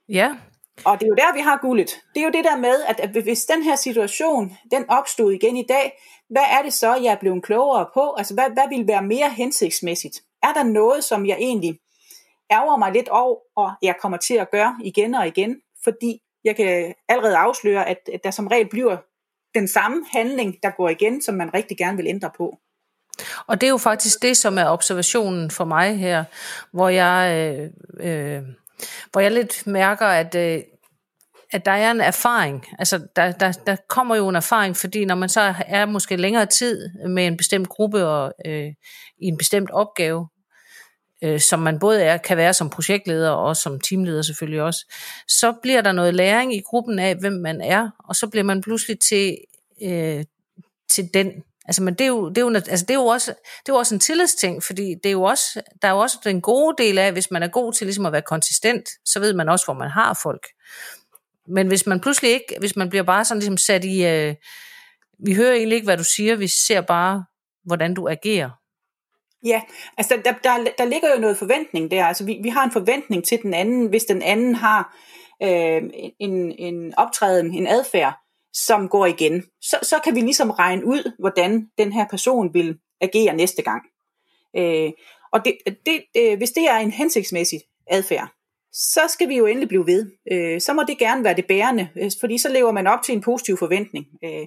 Ja. 0.08 0.36
Og 0.84 1.00
det 1.00 1.06
er 1.06 1.08
jo 1.08 1.14
der, 1.14 1.34
vi 1.34 1.40
har 1.40 1.58
guldet. 1.60 1.90
Det 2.14 2.20
er 2.20 2.24
jo 2.24 2.32
det 2.32 2.44
der 2.44 2.56
med, 2.56 2.82
at, 2.88 3.10
hvis 3.22 3.44
den 3.44 3.62
her 3.62 3.76
situation, 3.76 4.56
den 4.70 4.90
opstod 4.90 5.32
igen 5.32 5.56
i 5.56 5.66
dag, 5.68 5.92
hvad 6.30 6.44
er 6.50 6.62
det 6.62 6.72
så, 6.72 6.94
jeg 6.94 7.12
er 7.12 7.20
blevet 7.20 7.44
klogere 7.44 7.86
på? 7.94 8.14
Altså, 8.18 8.34
hvad, 8.34 8.50
hvad 8.50 8.68
vil 8.68 8.86
være 8.86 9.02
mere 9.02 9.30
hensigtsmæssigt? 9.30 10.22
Er 10.42 10.52
der 10.52 10.62
noget, 10.62 11.04
som 11.04 11.26
jeg 11.26 11.36
egentlig 11.40 11.78
ærger 12.50 12.76
mig 12.76 12.92
lidt 12.92 13.08
over, 13.08 13.38
og 13.56 13.70
jeg 13.82 13.94
kommer 14.00 14.18
til 14.18 14.34
at 14.34 14.50
gøre 14.50 14.76
igen 14.84 15.14
og 15.14 15.26
igen, 15.26 15.56
fordi 15.84 16.20
jeg 16.44 16.56
kan 16.56 16.94
allerede 17.08 17.36
afsløre, 17.36 17.88
at, 17.88 17.98
der 18.24 18.30
som 18.30 18.46
regel 18.46 18.68
bliver 18.68 18.96
den 19.54 19.68
samme 19.68 20.04
handling, 20.12 20.56
der 20.62 20.70
går 20.70 20.88
igen, 20.88 21.22
som 21.22 21.34
man 21.34 21.54
rigtig 21.54 21.78
gerne 21.78 21.96
vil 21.96 22.06
ændre 22.06 22.30
på. 22.36 22.58
Og 23.46 23.60
det 23.60 23.66
er 23.66 23.70
jo 23.70 23.78
faktisk 23.78 24.22
det, 24.22 24.36
som 24.36 24.58
er 24.58 24.64
observationen 24.64 25.50
for 25.50 25.64
mig 25.64 25.98
her, 25.98 26.24
hvor 26.72 26.88
jeg, 26.88 27.32
øh, 27.36 27.70
øh, 28.00 28.42
hvor 29.12 29.20
jeg 29.20 29.32
lidt 29.32 29.66
mærker, 29.66 30.06
at, 30.06 30.34
øh, 30.34 30.62
at 31.52 31.64
der 31.64 31.72
er 31.72 31.90
en 31.90 32.00
erfaring. 32.00 32.66
Altså, 32.78 33.06
der, 33.16 33.32
der, 33.32 33.52
der 33.52 33.76
kommer 33.88 34.16
jo 34.16 34.28
en 34.28 34.36
erfaring, 34.36 34.76
fordi 34.76 35.04
når 35.04 35.14
man 35.14 35.28
så 35.28 35.54
er 35.66 35.86
måske 35.86 36.16
længere 36.16 36.46
tid 36.46 36.88
med 37.08 37.26
en 37.26 37.36
bestemt 37.36 37.68
gruppe 37.68 38.06
og 38.06 38.32
øh, 38.46 38.68
i 39.18 39.26
en 39.26 39.38
bestemt 39.38 39.70
opgave, 39.70 40.28
øh, 41.22 41.40
som 41.40 41.58
man 41.58 41.78
både 41.78 42.02
er, 42.02 42.16
kan 42.16 42.36
være 42.36 42.54
som 42.54 42.70
projektleder 42.70 43.30
og 43.30 43.56
som 43.56 43.80
teamleder 43.80 44.22
selvfølgelig 44.22 44.62
også, 44.62 44.86
så 45.28 45.52
bliver 45.62 45.80
der 45.80 45.92
noget 45.92 46.14
læring 46.14 46.54
i 46.54 46.60
gruppen 46.60 46.98
af, 46.98 47.16
hvem 47.16 47.32
man 47.32 47.60
er, 47.60 47.90
og 47.98 48.16
så 48.16 48.26
bliver 48.26 48.44
man 48.44 48.60
pludselig 48.60 48.98
til, 48.98 49.36
øh, 49.82 50.24
til 50.90 51.14
den. 51.14 51.32
Altså, 51.68 51.82
men 51.82 51.94
det 51.94 52.00
er, 52.04 52.08
jo, 52.08 52.28
det, 52.28 52.38
er 52.38 52.42
jo, 52.42 52.54
altså, 52.54 52.84
det, 52.88 52.90
er 52.90 52.98
jo 52.98 53.06
også, 53.06 53.30
det 53.30 53.68
er 53.68 53.72
jo 53.72 53.76
også 53.76 53.94
en 53.94 54.00
tillidsting, 54.00 54.62
fordi 54.62 54.94
det 55.02 55.08
er 55.08 55.12
jo 55.12 55.22
også, 55.22 55.62
der 55.82 55.88
er 55.88 55.92
jo 55.92 55.98
også 55.98 56.18
den 56.24 56.40
gode 56.40 56.74
del 56.78 56.98
af, 56.98 57.12
hvis 57.12 57.30
man 57.30 57.42
er 57.42 57.48
god 57.48 57.72
til 57.72 57.86
ligesom 57.86 58.06
at 58.06 58.12
være 58.12 58.22
konsistent, 58.22 58.88
så 59.04 59.20
ved 59.20 59.32
man 59.32 59.48
også, 59.48 59.64
hvor 59.64 59.74
man 59.74 59.90
har 59.90 60.18
folk. 60.22 60.46
Men 61.48 61.66
hvis 61.66 61.86
man 61.86 62.00
pludselig 62.00 62.30
ikke, 62.30 62.56
hvis 62.60 62.76
man 62.76 62.88
bliver 62.88 63.02
bare 63.02 63.24
sådan 63.24 63.38
ligesom 63.38 63.56
sat 63.56 63.84
i, 63.84 64.06
øh, 64.06 64.34
vi 65.18 65.34
hører 65.34 65.54
egentlig 65.54 65.76
ikke, 65.76 65.86
hvad 65.86 65.96
du 65.96 66.04
siger, 66.04 66.36
vi 66.36 66.48
ser 66.48 66.80
bare, 66.80 67.24
hvordan 67.64 67.94
du 67.94 68.08
agerer. 68.08 68.50
Ja, 69.44 69.62
altså 69.98 70.20
der, 70.24 70.32
der, 70.32 70.70
der 70.78 70.84
ligger 70.84 71.14
jo 71.14 71.20
noget 71.20 71.36
forventning 71.36 71.90
der. 71.90 72.04
Altså 72.04 72.24
vi, 72.24 72.38
vi 72.42 72.48
har 72.48 72.64
en 72.64 72.70
forventning 72.70 73.24
til 73.24 73.42
den 73.42 73.54
anden, 73.54 73.86
hvis 73.86 74.04
den 74.04 74.22
anden 74.22 74.54
har 74.54 74.96
øh, 75.42 75.82
en, 76.20 76.52
en 76.58 76.94
optræden, 76.96 77.54
en 77.54 77.66
adfærd, 77.66 78.14
som 78.52 78.88
går 78.88 79.06
igen. 79.06 79.42
Så, 79.60 79.78
så 79.82 79.98
kan 80.04 80.14
vi 80.14 80.20
ligesom 80.20 80.50
regne 80.50 80.86
ud, 80.86 81.12
hvordan 81.18 81.68
den 81.78 81.92
her 81.92 82.06
person 82.10 82.54
vil 82.54 82.78
agere 83.00 83.34
næste 83.34 83.62
gang. 83.62 83.82
Øh, 84.56 84.92
og 85.32 85.44
det, 85.44 85.56
det, 85.66 86.04
det, 86.14 86.36
hvis 86.36 86.50
det 86.50 86.68
er 86.68 86.76
en 86.76 86.90
hensigtsmæssig 86.90 87.60
adfærd, 87.86 88.28
så 88.72 89.00
skal 89.08 89.28
vi 89.28 89.36
jo 89.36 89.46
endelig 89.46 89.68
blive 89.68 89.86
ved. 89.86 90.10
Øh, 90.32 90.60
så 90.60 90.72
må 90.72 90.82
det 90.82 90.98
gerne 90.98 91.24
være 91.24 91.36
det 91.36 91.46
bærende, 91.46 91.88
øh, 91.96 92.10
fordi 92.20 92.38
så 92.38 92.48
lever 92.48 92.72
man 92.72 92.86
op 92.86 93.02
til 93.02 93.14
en 93.14 93.20
positiv 93.20 93.56
forventning. 93.56 94.06
Øh, 94.24 94.46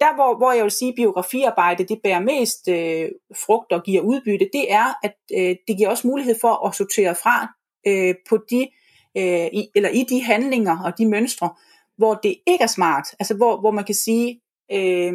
der 0.00 0.14
hvor, 0.14 0.36
hvor 0.36 0.52
jeg 0.52 0.62
vil 0.62 0.70
sige, 0.70 0.88
at 0.88 0.94
biografiarbejde 0.94 1.84
det 1.84 2.00
bærer 2.04 2.20
mest 2.20 2.68
øh, 2.68 3.08
frugt 3.36 3.72
og 3.72 3.82
giver 3.82 4.02
udbytte, 4.02 4.48
det 4.52 4.72
er, 4.72 4.86
at 5.02 5.16
øh, 5.38 5.56
det 5.68 5.76
giver 5.76 5.88
også 5.88 6.06
mulighed 6.06 6.34
for 6.40 6.66
at 6.66 6.74
sortere 6.74 7.14
fra 7.14 7.48
øh, 7.86 8.14
på 8.28 8.38
de, 8.50 8.68
øh, 9.16 9.46
i, 9.52 9.68
eller 9.74 9.88
i 9.88 10.04
de 10.08 10.22
handlinger 10.22 10.84
og 10.84 10.98
de 10.98 11.08
mønstre, 11.08 11.50
hvor 11.96 12.14
det 12.14 12.34
ikke 12.46 12.62
er 12.62 12.74
smart, 12.78 13.06
altså 13.18 13.36
hvor, 13.36 13.60
hvor 13.60 13.70
man 13.70 13.84
kan 13.84 13.94
sige, 13.94 14.40
øh, 14.72 15.12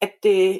at 0.00 0.18
øh, 0.26 0.56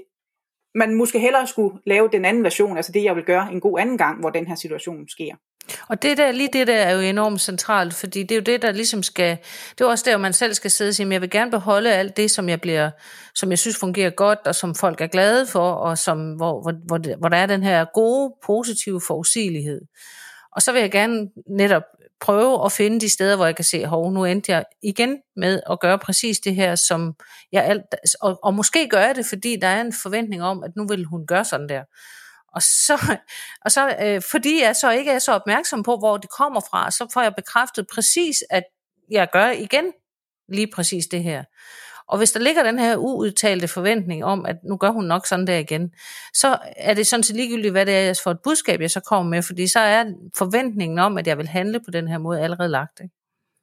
man 0.74 0.94
måske 0.94 1.18
hellere 1.18 1.46
skulle 1.46 1.78
lave 1.86 2.08
den 2.12 2.24
anden 2.24 2.44
version, 2.44 2.76
altså 2.76 2.92
det 2.92 3.04
jeg 3.04 3.16
vil 3.16 3.24
gøre 3.24 3.52
en 3.52 3.60
god 3.60 3.78
anden 3.80 3.98
gang, 3.98 4.20
hvor 4.20 4.30
den 4.30 4.46
her 4.46 4.54
situation 4.54 5.08
sker. 5.08 5.34
Og 5.88 6.02
det 6.02 6.18
der, 6.18 6.32
lige 6.32 6.48
det 6.52 6.66
der 6.66 6.74
er 6.74 6.92
jo 6.94 7.00
enormt 7.00 7.40
centralt, 7.40 7.94
fordi 7.94 8.22
det 8.22 8.30
er 8.30 8.36
jo 8.36 8.42
det, 8.42 8.62
der 8.62 8.72
ligesom 8.72 9.02
skal, 9.02 9.38
det 9.78 9.84
er 9.84 9.88
også 9.88 10.04
der, 10.06 10.16
man 10.16 10.32
selv 10.32 10.54
skal 10.54 10.70
sidde 10.70 10.88
og 10.88 10.94
sige, 10.94 11.10
jeg 11.10 11.20
vil 11.20 11.30
gerne 11.30 11.50
beholde 11.50 11.92
alt 11.92 12.16
det, 12.16 12.30
som 12.30 12.48
jeg 12.48 12.60
bliver, 12.60 12.90
som 13.34 13.50
jeg 13.50 13.58
synes 13.58 13.76
fungerer 13.76 14.10
godt, 14.10 14.38
og 14.44 14.54
som 14.54 14.74
folk 14.74 15.00
er 15.00 15.06
glade 15.06 15.46
for, 15.46 15.72
og 15.72 15.98
som, 15.98 16.32
hvor, 16.32 16.62
hvor, 16.62 16.72
hvor, 16.86 17.16
hvor 17.18 17.28
der 17.28 17.36
er 17.36 17.46
den 17.46 17.62
her 17.62 17.84
gode, 17.94 18.34
positive 18.46 19.00
forudsigelighed. 19.06 19.80
Og 20.52 20.62
så 20.62 20.72
vil 20.72 20.80
jeg 20.80 20.90
gerne 20.90 21.28
netop 21.48 21.82
prøve 22.20 22.64
at 22.64 22.72
finde 22.72 23.00
de 23.00 23.08
steder, 23.08 23.36
hvor 23.36 23.46
jeg 23.46 23.56
kan 23.56 23.64
se, 23.64 23.86
hov, 23.86 24.12
nu 24.12 24.24
endte 24.24 24.52
jeg 24.52 24.64
igen 24.82 25.18
med 25.36 25.60
at 25.70 25.80
gøre 25.80 25.98
præcis 25.98 26.38
det 26.38 26.54
her, 26.54 26.74
som 26.74 27.14
jeg 27.52 27.64
alt, 27.64 27.82
og, 28.20 28.38
og 28.42 28.54
måske 28.54 28.88
gør 28.88 29.00
jeg 29.00 29.14
det, 29.14 29.26
fordi 29.26 29.56
der 29.56 29.68
er 29.68 29.80
en 29.80 29.92
forventning 30.02 30.42
om, 30.42 30.62
at 30.62 30.70
nu 30.76 30.86
vil 30.86 31.04
hun 31.04 31.26
gøre 31.26 31.44
sådan 31.44 31.68
der. 31.68 31.82
Og 32.54 32.62
så, 32.62 33.16
og 33.64 33.72
så 33.72 33.96
øh, 34.02 34.22
fordi 34.30 34.62
jeg 34.62 34.76
så 34.76 34.90
ikke 34.90 35.10
er 35.10 35.18
så 35.18 35.32
opmærksom 35.32 35.82
på, 35.82 35.96
hvor 35.96 36.16
det 36.16 36.30
kommer 36.30 36.60
fra, 36.60 36.90
så 36.90 37.06
får 37.12 37.22
jeg 37.22 37.34
bekræftet 37.36 37.86
præcis, 37.94 38.36
at 38.50 38.62
jeg 39.10 39.28
gør 39.32 39.50
igen 39.50 39.84
lige 40.48 40.68
præcis 40.74 41.06
det 41.06 41.22
her. 41.22 41.44
Og 42.08 42.18
hvis 42.18 42.32
der 42.32 42.40
ligger 42.40 42.62
den 42.62 42.78
her 42.78 42.96
uudtalte 42.96 43.68
forventning 43.68 44.24
om, 44.24 44.46
at 44.46 44.56
nu 44.64 44.76
gør 44.76 44.90
hun 44.90 45.04
nok 45.04 45.26
sådan 45.26 45.46
der 45.46 45.58
igen, 45.58 45.90
så 46.34 46.58
er 46.76 46.94
det 46.94 47.06
sådan 47.06 47.22
set 47.22 47.36
ligegyldigt, 47.36 47.72
hvad 47.72 47.86
det 47.86 47.94
er 47.94 48.20
for 48.24 48.30
et 48.30 48.38
budskab, 48.44 48.80
jeg 48.80 48.90
så 48.90 49.00
kommer 49.00 49.30
med, 49.30 49.42
fordi 49.42 49.66
så 49.68 49.80
er 49.80 50.04
forventningen 50.34 50.98
om, 50.98 51.18
at 51.18 51.26
jeg 51.26 51.38
vil 51.38 51.48
handle 51.48 51.80
på 51.80 51.90
den 51.90 52.08
her 52.08 52.18
måde 52.18 52.40
allerede 52.40 52.68
lagt. 52.68 53.00
Ikke? 53.00 53.14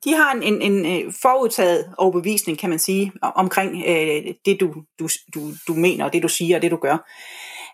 De 0.03 0.13
har 0.13 0.31
en, 0.31 0.43
en, 0.43 0.61
en 0.61 1.05
øh, 1.05 1.13
forudtaget 1.21 1.93
overbevisning, 1.97 2.59
kan 2.59 2.69
man 2.69 2.79
sige, 2.79 3.11
omkring 3.21 3.83
øh, 3.87 4.33
det, 4.45 4.59
du, 4.59 4.73
du, 4.99 5.09
du, 5.33 5.51
du 5.67 5.73
mener, 5.73 6.09
det 6.09 6.23
du 6.23 6.27
siger 6.27 6.55
og 6.55 6.61
det 6.61 6.71
du 6.71 6.77
gør. 6.77 6.97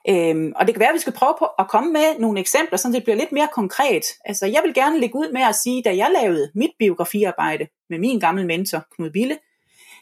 Øhm, 0.09 0.53
og 0.55 0.67
det 0.67 0.75
kan 0.75 0.79
være, 0.79 0.89
at 0.89 0.93
vi 0.93 0.99
skal 0.99 1.13
prøve 1.13 1.35
på 1.39 1.45
at 1.45 1.67
komme 1.67 1.93
med 1.93 2.19
nogle 2.19 2.39
eksempler, 2.39 2.77
så 2.77 2.89
det 2.91 3.03
bliver 3.03 3.15
lidt 3.15 3.31
mere 3.31 3.47
konkret. 3.53 4.05
Altså, 4.25 4.45
jeg 4.45 4.61
vil 4.63 4.73
gerne 4.73 4.99
lægge 4.99 5.15
ud 5.15 5.31
med 5.31 5.41
at 5.41 5.55
sige, 5.55 5.83
da 5.83 5.95
jeg 5.95 6.15
lavede 6.21 6.51
mit 6.55 6.71
biografiarbejde 6.79 7.67
med 7.89 7.99
min 7.99 8.19
gamle 8.19 8.45
mentor, 8.45 8.83
Knud 8.95 9.09
Bille, 9.09 9.37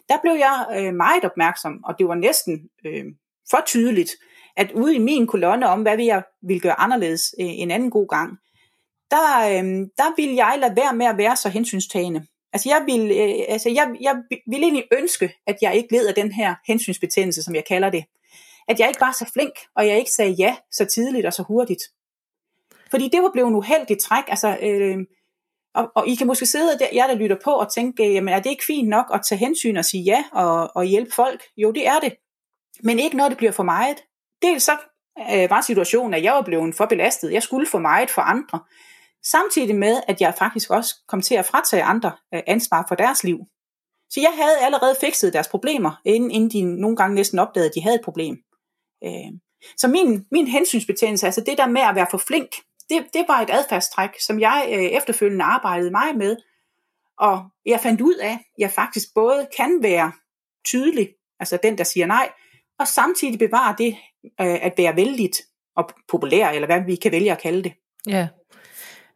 der 0.10 0.16
blev 0.22 0.34
jeg 0.34 0.66
øh, 0.78 0.94
meget 0.94 1.26
opmærksom, 1.26 1.84
og 1.84 1.96
det 2.00 2.08
var 2.08 2.16
næsten 2.16 2.70
øh, 2.86 3.06
for 3.50 3.64
tydeligt, 3.66 4.12
at 4.58 4.72
ude 4.72 4.96
i 4.96 5.00
min 5.00 5.28
kolonne 5.28 5.68
om, 5.68 5.82
hvad 5.82 6.00
jeg 6.00 6.24
ville 6.42 6.60
gøre 6.60 6.80
anderledes 6.80 7.36
øh, 7.40 7.48
en 7.60 7.72
anden 7.72 7.90
god 7.90 8.08
gang, 8.08 8.38
der, 9.12 9.40
øh, 9.50 9.88
der 9.98 10.16
ville 10.16 10.36
jeg 10.36 10.58
lade 10.60 10.76
være 10.76 10.96
med 10.96 11.06
at 11.06 11.18
være 11.18 11.36
så 11.36 11.50
hensynstagende. 11.50 12.26
Altså 12.54 12.70
jeg 12.70 12.84
vil, 12.86 13.12
øh, 13.12 13.46
altså 13.48 13.70
jeg, 13.70 13.96
jeg 14.02 14.16
vil 14.48 14.64
egentlig 14.64 14.86
ønske, 14.92 15.34
at 15.48 15.58
jeg 15.62 15.76
ikke 15.76 15.92
led 15.92 16.08
af 16.08 16.16
den 16.16 16.32
her 16.32 16.56
hensynsbetændelse, 16.68 17.44
som 17.44 17.56
jeg 17.56 17.66
kalder 17.66 17.90
det. 17.90 18.06
At 18.68 18.80
jeg 18.80 18.88
ikke 18.88 19.02
var 19.02 19.12
så 19.12 19.32
flink, 19.34 19.54
og 19.76 19.88
jeg 19.88 19.98
ikke 19.98 20.12
sagde 20.12 20.32
ja 20.32 20.56
så 20.72 20.86
tidligt 20.86 21.26
og 21.26 21.34
så 21.34 21.44
hurtigt. 21.44 21.84
Fordi 22.90 23.10
det 23.10 23.24
var 23.24 23.30
blevet 23.34 23.48
en 23.48 23.56
uheldig 23.56 23.98
træk. 24.02 24.24
Altså, 24.28 24.58
øh, 24.62 24.98
og, 25.76 25.92
og 25.96 26.08
I 26.08 26.16
kan 26.16 26.28
måske 26.28 26.46
sidde 26.46 26.80
der, 26.80 26.88
jeg 26.94 27.10
der 27.10 27.16
lytter 27.16 27.38
på 27.44 27.52
og 27.52 27.74
tænke, 27.74 28.14
jamen 28.14 28.34
er 28.34 28.40
det 28.40 28.50
ikke 28.50 28.66
fint 28.68 28.90
nok 28.90 29.06
at 29.14 29.22
tage 29.30 29.40
hensyn 29.40 29.78
og 29.78 29.86
sige 29.86 30.04
ja 30.04 30.24
og, 30.32 30.76
og 30.76 30.86
hjælpe 30.86 31.12
folk? 31.12 31.44
Jo, 31.58 31.72
det 31.72 31.88
er 31.88 32.00
det. 32.00 32.14
Men 32.84 33.00
ikke 33.00 33.18
når 33.18 33.30
det 33.30 33.38
bliver 33.38 33.52
for 33.52 33.64
meget. 33.64 34.04
Dels 34.42 34.64
så 34.64 34.78
øh, 35.34 35.50
var 35.50 35.62
situationen, 35.62 36.14
at 36.14 36.24
jeg 36.24 36.34
var 36.34 36.42
blevet 36.42 36.76
for 36.76 36.86
belastet. 36.86 37.34
Jeg 37.34 37.44
skulle 37.44 37.68
for 37.68 37.80
meget 37.80 38.10
for 38.10 38.22
andre. 38.22 38.60
Samtidig 39.26 39.76
med, 39.76 40.02
at 40.08 40.22
jeg 40.22 40.34
faktisk 40.38 40.72
også 40.72 40.96
kom 41.08 41.22
til 41.22 41.36
at 41.36 41.46
fratage 41.46 41.84
andre 41.84 42.12
øh, 42.34 42.42
ansvar 42.48 42.86
for 42.88 42.96
deres 42.96 43.24
liv. 43.24 43.40
Så 44.10 44.22
jeg 44.22 44.32
havde 44.36 44.58
allerede 44.66 44.96
fikset 45.02 45.34
deres 45.34 45.48
problemer, 45.48 46.02
inden, 46.06 46.32
inden 46.32 46.50
de 46.50 46.82
nogle 46.82 46.98
gange 46.98 47.16
næsten 47.16 47.40
opdagede, 47.40 47.70
at 47.70 47.76
de 47.76 47.82
havde 47.82 47.96
et 47.96 48.06
problem. 48.06 48.38
Øh, 49.06 49.32
så 49.78 49.88
min, 49.88 50.26
min 50.32 50.48
hensynsbetændelse, 50.48 51.26
altså 51.26 51.42
det 51.42 51.58
der 51.58 51.68
med 51.68 51.82
at 51.82 51.96
være 51.96 52.08
for 52.12 52.18
flink, 52.18 52.50
det, 52.90 53.06
det 53.14 53.26
var 53.28 53.40
et 53.42 53.50
adfærdstræk, 53.50 54.10
som 54.20 54.40
jeg 54.40 54.66
øh, 54.74 54.84
efterfølgende 54.84 55.46
arbejdede 55.46 55.92
meget 55.92 56.18
med. 56.18 56.38
Og 57.20 57.44
jeg 57.66 57.80
fandt 57.80 58.02
ud 58.02 58.16
af, 58.16 58.32
at 58.32 58.40
jeg 58.58 58.72
faktisk 58.72 59.08
både 59.16 59.48
kan 59.58 59.80
være 59.82 60.12
tydelig, 60.66 61.10
altså 61.40 61.60
den, 61.64 61.78
der 61.78 61.84
siger 61.84 62.06
nej, 62.06 62.30
og 62.80 62.88
samtidig 62.88 63.40
bevare 63.40 63.76
det 63.78 63.98
øh, 64.42 64.66
at 64.66 64.74
være 64.78 64.96
vældigt 64.96 65.42
og 65.76 65.90
populær, 66.08 66.50
eller 66.50 66.66
hvad 66.66 66.82
vi 66.86 66.96
kan 66.96 67.12
vælge 67.12 67.32
at 67.32 67.42
kalde 67.42 67.64
det. 67.64 67.74
Ja, 68.08 68.28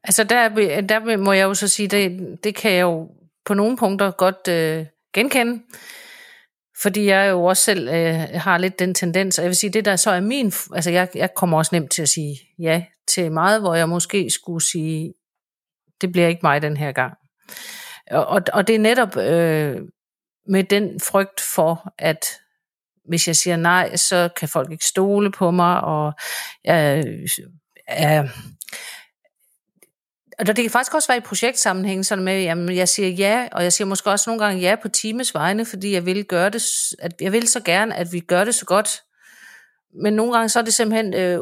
altså 0.03 0.23
der, 0.23 0.49
der 0.81 1.17
må 1.17 1.33
jeg 1.33 1.43
jo 1.43 1.53
så 1.53 1.67
sige, 1.67 1.87
det, 1.87 2.37
det 2.43 2.55
kan 2.55 2.71
jeg 2.71 2.81
jo 2.81 3.09
på 3.45 3.53
nogle 3.53 3.77
punkter 3.77 4.11
godt 4.11 4.47
øh, 4.47 4.85
genkende. 5.13 5.61
Fordi 6.81 7.05
jeg 7.05 7.29
jo 7.29 7.43
også 7.43 7.63
selv 7.63 7.89
øh, 7.89 8.19
har 8.33 8.57
lidt 8.57 8.79
den 8.79 8.93
tendens, 8.93 9.37
og 9.37 9.43
jeg 9.43 9.49
vil 9.49 9.55
sige, 9.55 9.73
det 9.73 9.85
der 9.85 9.95
så 9.95 10.11
er 10.11 10.19
min, 10.19 10.53
altså 10.73 10.91
jeg, 10.91 11.09
jeg 11.15 11.33
kommer 11.35 11.57
også 11.57 11.75
nemt 11.75 11.91
til 11.91 12.01
at 12.01 12.09
sige 12.09 12.39
ja 12.59 12.83
til 13.07 13.31
meget, 13.31 13.61
hvor 13.61 13.75
jeg 13.75 13.89
måske 13.89 14.29
skulle 14.29 14.63
sige, 14.63 15.13
det 16.01 16.11
bliver 16.11 16.27
ikke 16.27 16.39
mig 16.43 16.61
den 16.61 16.77
her 16.77 16.91
gang. 16.91 17.13
Og, 18.11 18.41
og 18.53 18.67
det 18.67 18.75
er 18.75 18.79
netop 18.79 19.17
øh, 19.17 19.77
med 20.49 20.63
den 20.63 20.99
frygt 20.99 21.41
for, 21.55 21.93
at 21.99 22.25
hvis 23.07 23.27
jeg 23.27 23.35
siger 23.35 23.55
nej, 23.55 23.95
så 23.95 24.29
kan 24.37 24.49
folk 24.49 24.71
ikke 24.71 24.85
stole 24.85 25.31
på 25.31 25.51
mig, 25.51 25.81
og 25.81 26.13
jeg, 26.63 27.05
jeg, 27.89 28.29
og 30.39 30.47
det 30.47 30.55
kan 30.55 30.69
faktisk 30.69 30.93
også 30.93 31.07
være 31.07 31.17
i 31.17 31.21
projektsammenhæng, 31.21 32.05
sådan 32.05 32.23
med, 32.23 32.41
jamen 32.41 32.75
jeg 32.75 32.89
siger 32.89 33.09
ja, 33.09 33.47
og 33.51 33.63
jeg 33.63 33.73
siger 33.73 33.87
måske 33.87 34.09
også 34.09 34.29
nogle 34.29 34.45
gange 34.45 34.61
ja 34.61 34.75
på 34.81 34.89
teams 34.89 35.33
vegne, 35.33 35.65
fordi 35.65 35.93
jeg 35.93 36.05
vil 36.05 36.25
gøre 36.25 36.49
det, 36.49 36.63
at 36.99 37.11
jeg 37.21 37.31
vil 37.31 37.47
så 37.47 37.59
gerne, 37.59 37.95
at 37.95 38.07
vi 38.11 38.19
gør 38.19 38.43
det 38.43 38.55
så 38.55 38.65
godt. 38.65 39.03
Men 40.01 40.13
nogle 40.13 40.33
gange 40.33 40.49
så 40.49 40.59
er 40.59 40.63
det 40.63 40.73
simpelthen 40.73 41.13
øh, 41.13 41.39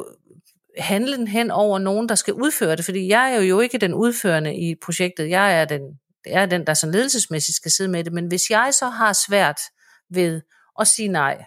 handlen 0.78 1.28
hen 1.28 1.52
over 1.52 1.80
nogen, 1.80 2.10
der 2.10 2.16
skal 2.16 2.34
udføre 2.34 2.76
det, 2.76 2.86
fordi 2.86 3.08
jeg 3.08 3.34
er 3.34 3.42
jo 3.42 3.60
ikke 3.60 3.78
den 3.78 3.94
udførende 3.94 4.56
i 4.56 4.76
projektet, 4.84 5.30
jeg 5.30 5.62
er 5.62 5.66
den, 5.66 5.82
jeg 6.26 6.42
er 6.42 6.46
den, 6.46 6.68
der 6.68 6.74
sådan 6.74 6.94
ledelsesmæssigt 6.94 7.56
skal 7.56 7.72
sidde 7.72 7.90
med 7.90 8.04
det, 8.04 8.14
men 8.14 8.28
hvis 8.28 8.50
jeg 8.50 8.74
så 8.74 8.90
har 8.90 9.14
svært 9.28 9.60
ved 10.10 10.42
at 10.80 10.88
sige 10.88 11.08
nej, 11.08 11.46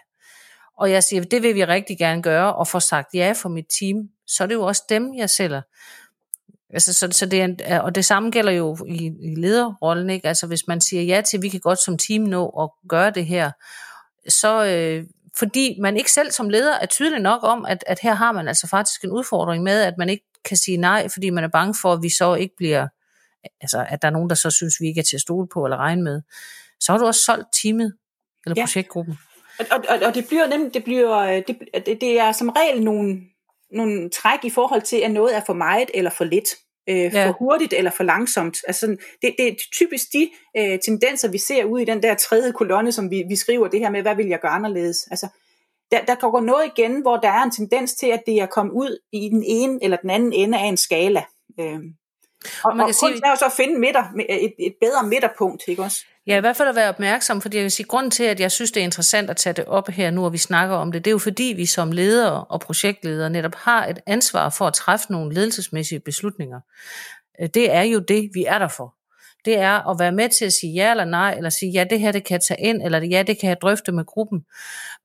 og 0.77 0.91
jeg 0.91 1.03
siger, 1.03 1.23
det 1.23 1.43
vil 1.43 1.55
vi 1.55 1.65
rigtig 1.65 1.97
gerne 1.97 2.23
gøre, 2.23 2.55
og 2.55 2.67
få 2.67 2.79
sagt 2.79 3.07
ja 3.13 3.31
for 3.31 3.49
mit 3.49 3.65
team, 3.79 3.97
så 4.27 4.43
er 4.43 4.47
det 4.47 4.55
jo 4.55 4.63
også 4.63 4.83
dem, 4.89 5.13
jeg 5.15 5.29
sælger. 5.29 5.61
Altså, 6.73 6.93
så, 6.93 7.07
så 7.11 7.25
det 7.25 7.55
er, 7.59 7.79
og 7.79 7.95
det 7.95 8.05
samme 8.05 8.31
gælder 8.31 8.51
jo 8.51 8.77
i, 8.87 9.05
i 9.05 9.35
lederrollen, 9.35 10.09
ikke? 10.09 10.27
Altså, 10.27 10.47
hvis 10.47 10.67
man 10.67 10.81
siger 10.81 11.03
ja 11.03 11.21
til, 11.21 11.41
vi 11.41 11.49
kan 11.49 11.59
godt 11.59 11.79
som 11.79 11.97
team 11.97 12.21
nå 12.21 12.47
at 12.49 12.89
gøre 12.89 13.11
det 13.11 13.25
her, 13.25 13.51
så 14.27 14.65
øh, 14.65 15.05
fordi 15.37 15.77
man 15.81 15.97
ikke 15.97 16.11
selv 16.11 16.31
som 16.31 16.49
leder 16.49 16.73
er 16.81 16.85
tydelig 16.85 17.19
nok 17.19 17.43
om, 17.43 17.65
at, 17.65 17.83
at 17.87 17.99
her 17.99 18.13
har 18.13 18.31
man 18.31 18.47
altså 18.47 18.67
faktisk 18.67 19.03
en 19.03 19.11
udfordring 19.11 19.63
med, 19.63 19.81
at 19.81 19.93
man 19.97 20.09
ikke 20.09 20.25
kan 20.45 20.57
sige 20.57 20.77
nej, 20.77 21.07
fordi 21.13 21.29
man 21.29 21.43
er 21.43 21.47
bange 21.47 21.75
for, 21.81 21.93
at 21.93 21.99
vi 22.01 22.09
så 22.09 22.35
ikke 22.35 22.55
bliver, 22.57 22.87
altså 23.61 23.85
at 23.89 24.01
der 24.01 24.07
er 24.07 24.11
nogen, 24.11 24.29
der 24.29 24.35
så 24.35 24.49
synes, 24.49 24.75
vi 24.79 24.87
ikke 24.87 24.99
er 24.99 25.03
til 25.03 25.17
at 25.17 25.21
stole 25.21 25.47
på 25.47 25.65
eller 25.65 25.77
regne 25.77 26.03
med, 26.03 26.21
så 26.79 26.91
har 26.91 26.99
du 26.99 27.05
også 27.05 27.21
solgt 27.21 27.47
teamet 27.63 27.93
eller 28.45 28.53
ja. 28.57 28.65
projektgruppen. 28.65 29.19
Og, 29.59 29.65
og, 29.89 29.99
og 30.05 30.15
det 30.15 30.27
bliver 30.27 30.47
nemlig, 30.47 30.73
det, 30.73 30.83
bliver, 30.83 31.17
øh, 31.17 31.43
det, 31.47 32.01
det 32.01 32.19
er 32.19 32.31
som 32.31 32.49
regel 32.49 32.83
nogle, 32.83 33.21
nogle 33.71 34.09
træk 34.09 34.39
i 34.43 34.49
forhold 34.49 34.81
til, 34.81 34.97
at 34.97 35.11
noget 35.11 35.35
er 35.35 35.41
for 35.45 35.53
meget 35.53 35.91
eller 35.93 36.11
for 36.11 36.23
lidt. 36.23 36.55
Øh, 36.89 36.97
ja. 36.97 37.27
For 37.27 37.31
hurtigt 37.31 37.73
eller 37.73 37.91
for 37.91 38.03
langsomt. 38.03 38.57
Altså 38.67 38.79
sådan, 38.79 38.97
det, 39.21 39.35
det 39.37 39.47
er 39.47 39.55
typisk 39.73 40.13
de 40.13 40.29
øh, 40.57 40.79
tendenser, 40.79 41.31
vi 41.31 41.37
ser 41.37 41.63
ud 41.63 41.79
i 41.79 41.85
den 41.85 42.03
der 42.03 42.15
tredje 42.15 42.51
kolonne, 42.51 42.91
som 42.91 43.11
vi, 43.11 43.23
vi 43.29 43.35
skriver 43.35 43.67
det 43.67 43.79
her 43.79 43.89
med, 43.89 44.01
hvad 44.01 44.15
vil 44.15 44.27
jeg 44.27 44.39
gøre 44.39 44.51
anderledes. 44.51 45.07
Altså, 45.11 45.27
der, 45.91 46.05
der 46.05 46.15
går 46.15 46.41
noget 46.41 46.71
igen, 46.77 47.01
hvor 47.01 47.17
der 47.17 47.29
er 47.29 47.43
en 47.43 47.51
tendens 47.51 47.93
til, 47.93 48.07
at 48.07 48.23
det 48.25 48.35
er 48.35 48.45
kommet 48.45 48.73
ud 48.73 48.99
i 49.11 49.29
den 49.29 49.43
ene 49.47 49.79
eller 49.81 49.97
den 49.97 50.09
anden 50.09 50.33
ende 50.33 50.59
af 50.59 50.65
en 50.65 50.77
skala. 50.77 51.23
Øh, 51.59 51.79
og, 52.63 52.77
man 52.77 52.85
kan 52.85 52.89
og 52.89 52.95
sige, 52.95 53.21
er 53.25 53.29
jo 53.29 53.35
så 53.35 53.45
at 53.45 53.51
finde 53.57 53.79
midter, 53.79 54.03
et, 54.29 54.53
et 54.59 54.73
bedre 54.81 55.03
midterpunkt, 55.03 55.63
ikke 55.67 55.83
også? 55.83 56.05
Ja, 56.27 56.37
i 56.37 56.39
hvert 56.39 56.55
fald 56.55 56.69
at 56.69 56.75
være 56.75 56.89
opmærksom, 56.89 57.41
fordi 57.41 57.57
jeg 57.57 57.63
vil 57.63 57.71
sige, 57.71 57.87
grund 57.87 58.11
til, 58.11 58.23
at 58.23 58.39
jeg 58.39 58.51
synes, 58.51 58.71
det 58.71 58.79
er 58.79 58.83
interessant 58.83 59.29
at 59.29 59.37
tage 59.37 59.53
det 59.53 59.65
op 59.65 59.87
her 59.87 60.11
nu, 60.11 60.25
og 60.25 60.33
vi 60.33 60.37
snakker 60.37 60.75
om 60.75 60.91
det, 60.91 61.05
det 61.05 61.11
er 61.11 61.13
jo 61.13 61.17
fordi, 61.17 61.53
vi 61.55 61.65
som 61.65 61.91
ledere 61.91 62.43
og 62.43 62.59
projektledere 62.59 63.29
netop 63.29 63.55
har 63.55 63.85
et 63.85 63.99
ansvar 64.05 64.49
for 64.49 64.67
at 64.67 64.73
træffe 64.73 65.11
nogle 65.11 65.33
ledelsesmæssige 65.33 65.99
beslutninger. 65.99 66.59
Øh, 67.41 67.49
det 67.53 67.73
er 67.73 67.81
jo 67.81 67.99
det, 67.99 68.29
vi 68.33 68.45
er 68.47 68.57
der 68.57 68.67
for. 68.67 68.95
Det 69.45 69.57
er 69.57 69.89
at 69.89 69.99
være 69.99 70.11
med 70.11 70.29
til 70.29 70.45
at 70.45 70.53
sige 70.53 70.73
ja 70.73 70.91
eller 70.91 71.05
nej, 71.05 71.33
eller 71.33 71.49
sige 71.49 71.71
ja, 71.71 71.83
det 71.89 71.99
her 71.99 72.11
det 72.11 72.23
kan 72.23 72.33
jeg 72.33 72.41
tage 72.41 72.61
ind, 72.61 72.81
eller 72.83 72.99
ja, 72.99 73.23
det 73.23 73.39
kan 73.39 73.49
jeg 73.49 73.61
drøfte 73.61 73.91
med 73.91 74.05
gruppen. 74.05 74.45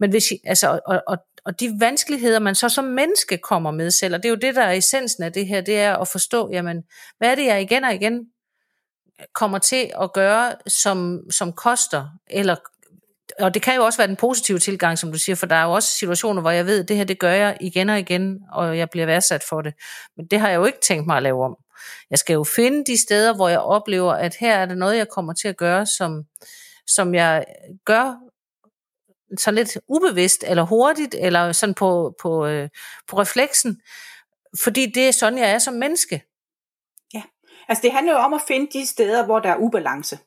Men 0.01 0.11
hvis, 0.11 0.33
altså, 0.45 0.81
og, 0.87 1.03
og, 1.07 1.19
og 1.47 1.61
de 1.61 1.77
vanskeligheder, 1.81 2.39
man 2.39 2.55
så 2.55 2.69
som 2.69 2.85
menneske 2.85 3.39
kommer 3.39 3.71
med 3.71 3.91
selv, 3.91 4.15
og 4.15 4.23
det 4.23 4.29
er 4.29 4.31
jo 4.31 4.37
det, 4.37 4.55
der 4.55 4.63
er 4.63 4.73
essensen 4.73 5.23
af 5.23 5.33
det 5.33 5.47
her, 5.47 5.61
det 5.61 5.81
er 5.81 5.97
at 5.97 6.09
forstå, 6.09 6.51
jamen, 6.53 6.83
hvad 7.19 7.31
er 7.31 7.35
det, 7.35 7.47
jeg 7.47 7.63
igen 7.63 7.85
og 7.85 7.95
igen 7.95 8.21
kommer 9.35 9.59
til 9.59 9.91
at 10.03 10.13
gøre, 10.13 10.55
som, 10.67 11.21
som 11.31 11.53
koster, 11.53 12.09
eller 12.31 12.57
og 13.39 13.55
det 13.55 13.63
kan 13.63 13.77
jo 13.77 13.85
også 13.85 13.99
være 13.99 14.09
den 14.09 14.17
positive 14.17 14.59
tilgang, 14.59 14.99
som 14.99 15.13
du 15.13 15.19
siger, 15.19 15.37
for 15.37 15.47
der 15.47 15.57
er 15.57 15.65
jo 15.65 15.73
også 15.73 15.91
situationer, 15.91 16.41
hvor 16.41 16.51
jeg 16.51 16.67
ved, 16.67 16.83
at 16.83 16.89
det 16.89 16.97
her, 16.97 17.05
det 17.05 17.19
gør 17.19 17.33
jeg 17.33 17.57
igen 17.61 17.89
og 17.89 17.99
igen, 17.99 18.39
og 18.53 18.79
jeg 18.79 18.91
bliver 18.91 19.07
værdsat 19.07 19.45
for 19.49 19.63
det. 19.63 19.75
Men 20.17 20.27
det 20.27 20.41
har 20.41 20.49
jeg 20.49 20.57
jo 20.57 20.65
ikke 20.65 20.81
tænkt 20.81 21.07
mig 21.07 21.17
at 21.17 21.23
lave 21.23 21.45
om. 21.45 21.57
Jeg 22.11 22.19
skal 22.19 22.35
jo 22.35 22.45
finde 22.45 22.85
de 22.85 23.03
steder, 23.03 23.35
hvor 23.35 23.49
jeg 23.49 23.61
oplever, 23.61 24.13
at 24.13 24.37
her 24.41 24.55
er 24.55 24.67
det 24.67 24.79
noget, 24.79 24.97
jeg 24.97 25.09
kommer 25.09 25.33
til 25.33 25.49
at 25.49 25.57
gøre, 25.57 25.87
som, 25.87 26.25
som 26.87 27.15
jeg 27.15 27.45
gør 27.85 28.15
sådan 29.37 29.55
lidt 29.55 29.79
ubevidst, 29.89 30.45
eller 30.47 30.63
hurtigt, 30.63 31.15
eller 31.19 31.53
sådan 31.53 31.75
på, 31.75 32.15
på, 32.23 32.47
øh, 32.47 32.69
på 33.09 33.21
refleksen, 33.21 33.81
fordi 34.63 34.87
det 34.87 35.09
er 35.09 35.13
sådan, 35.13 35.39
jeg 35.39 35.51
er 35.51 35.59
som 35.59 35.75
menneske. 35.75 36.23
Ja, 37.15 37.23
altså 37.69 37.83
det 37.83 37.93
handler 37.93 38.13
jo 38.13 38.19
om 38.19 38.35
at 38.35 38.41
finde 38.49 38.79
de 38.79 38.87
steder, 38.87 39.25
hvor 39.25 39.39
der 39.39 39.49
er 39.49 39.57
ubalance. 39.57 40.19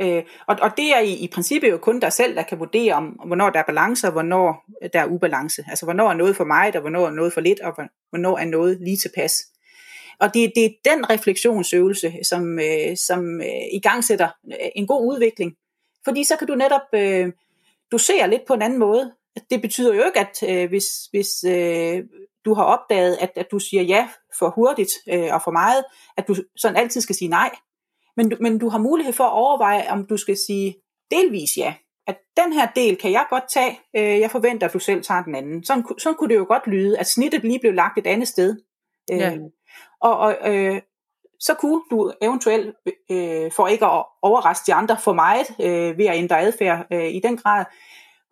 Øh, 0.00 0.22
og, 0.46 0.56
og 0.62 0.70
det 0.76 0.94
er 0.94 1.00
i, 1.00 1.14
i 1.14 1.28
princippet 1.28 1.70
jo 1.70 1.78
kun 1.78 2.00
dig 2.00 2.12
selv, 2.12 2.36
der 2.36 2.42
kan 2.42 2.58
vurdere 2.58 2.94
om, 2.94 3.06
hvornår 3.26 3.50
der 3.50 3.58
er 3.58 3.64
balance, 3.66 4.06
og 4.06 4.12
hvornår 4.12 4.64
der 4.92 5.00
er 5.00 5.06
ubalance. 5.06 5.64
Altså 5.68 5.86
hvornår 5.86 6.10
er 6.10 6.14
noget 6.14 6.36
for 6.36 6.44
mig, 6.44 6.72
og 6.74 6.80
hvornår 6.80 7.06
er 7.06 7.10
noget 7.10 7.32
for 7.32 7.40
lidt, 7.40 7.60
og 7.60 7.72
hvornår 8.10 8.38
er 8.38 8.44
noget 8.44 8.78
lige 8.80 8.96
tilpas. 8.96 9.32
Og 10.20 10.34
det, 10.34 10.52
det 10.54 10.64
er 10.64 10.70
den 10.84 11.10
refleksionsøvelse, 11.10 12.12
som, 12.22 12.58
øh, 12.58 12.96
som 12.96 13.40
øh, 13.40 13.66
i 13.72 13.80
gang 13.82 14.04
sætter 14.04 14.28
øh, 14.46 14.68
en 14.76 14.86
god 14.86 15.12
udvikling. 15.12 15.56
Fordi 16.04 16.24
så 16.24 16.36
kan 16.36 16.46
du 16.46 16.54
netop 16.54 16.82
øh, 16.94 17.32
dosere 17.92 18.30
lidt 18.30 18.42
på 18.46 18.54
en 18.54 18.62
anden 18.62 18.78
måde. 18.78 19.12
Det 19.50 19.62
betyder 19.62 19.94
jo 19.94 20.02
ikke, 20.04 20.20
at 20.20 20.42
øh, 20.48 20.68
hvis, 20.68 20.86
hvis 21.10 21.44
øh, 21.44 22.04
du 22.44 22.54
har 22.54 22.64
opdaget, 22.64 23.16
at, 23.20 23.32
at 23.36 23.46
du 23.50 23.58
siger 23.58 23.82
ja 23.82 24.08
for 24.38 24.50
hurtigt 24.50 24.90
øh, 25.08 25.34
og 25.34 25.42
for 25.42 25.50
meget, 25.50 25.84
at 26.16 26.28
du 26.28 26.34
sådan 26.56 26.76
altid 26.76 27.00
skal 27.00 27.14
sige 27.14 27.28
nej. 27.28 27.50
Men 28.16 28.28
du, 28.28 28.36
men 28.40 28.58
du 28.58 28.68
har 28.68 28.78
mulighed 28.78 29.12
for 29.12 29.24
at 29.24 29.32
overveje, 29.32 29.90
om 29.90 30.06
du 30.06 30.16
skal 30.16 30.36
sige 30.46 30.74
delvis 31.10 31.56
ja. 31.56 31.74
At 32.06 32.18
den 32.36 32.52
her 32.52 32.66
del 32.76 32.96
kan 32.96 33.12
jeg 33.12 33.26
godt 33.30 33.44
tage, 33.48 33.80
øh, 33.96 34.20
jeg 34.20 34.30
forventer, 34.30 34.66
at 34.66 34.72
du 34.72 34.78
selv 34.78 35.02
tager 35.02 35.22
den 35.22 35.34
anden. 35.34 35.64
Sådan, 35.64 35.84
sådan 35.98 36.16
kunne 36.16 36.28
det 36.28 36.36
jo 36.36 36.44
godt 36.48 36.66
lyde, 36.66 36.98
at 36.98 37.06
snittet 37.06 37.44
lige 37.44 37.58
blev 37.58 37.74
lagt 37.74 37.98
et 37.98 38.06
andet 38.06 38.28
sted. 38.28 38.56
Øh, 39.12 39.18
ja. 39.18 39.36
Og, 40.00 40.18
og 40.18 40.54
øh, 40.54 40.80
så 41.40 41.54
kunne 41.54 41.82
du 41.90 42.12
eventuelt, 42.22 42.76
øh, 43.10 43.52
for 43.52 43.66
ikke 43.66 43.86
at 43.86 44.04
overraske 44.22 44.66
de 44.66 44.74
andre 44.74 44.96
for 45.04 45.12
meget 45.12 45.46
øh, 45.60 45.98
ved 45.98 46.06
at 46.06 46.16
ændre 46.16 46.40
adfærd 46.40 46.86
øh, 46.92 47.08
i 47.14 47.20
den 47.20 47.36
grad, 47.36 47.64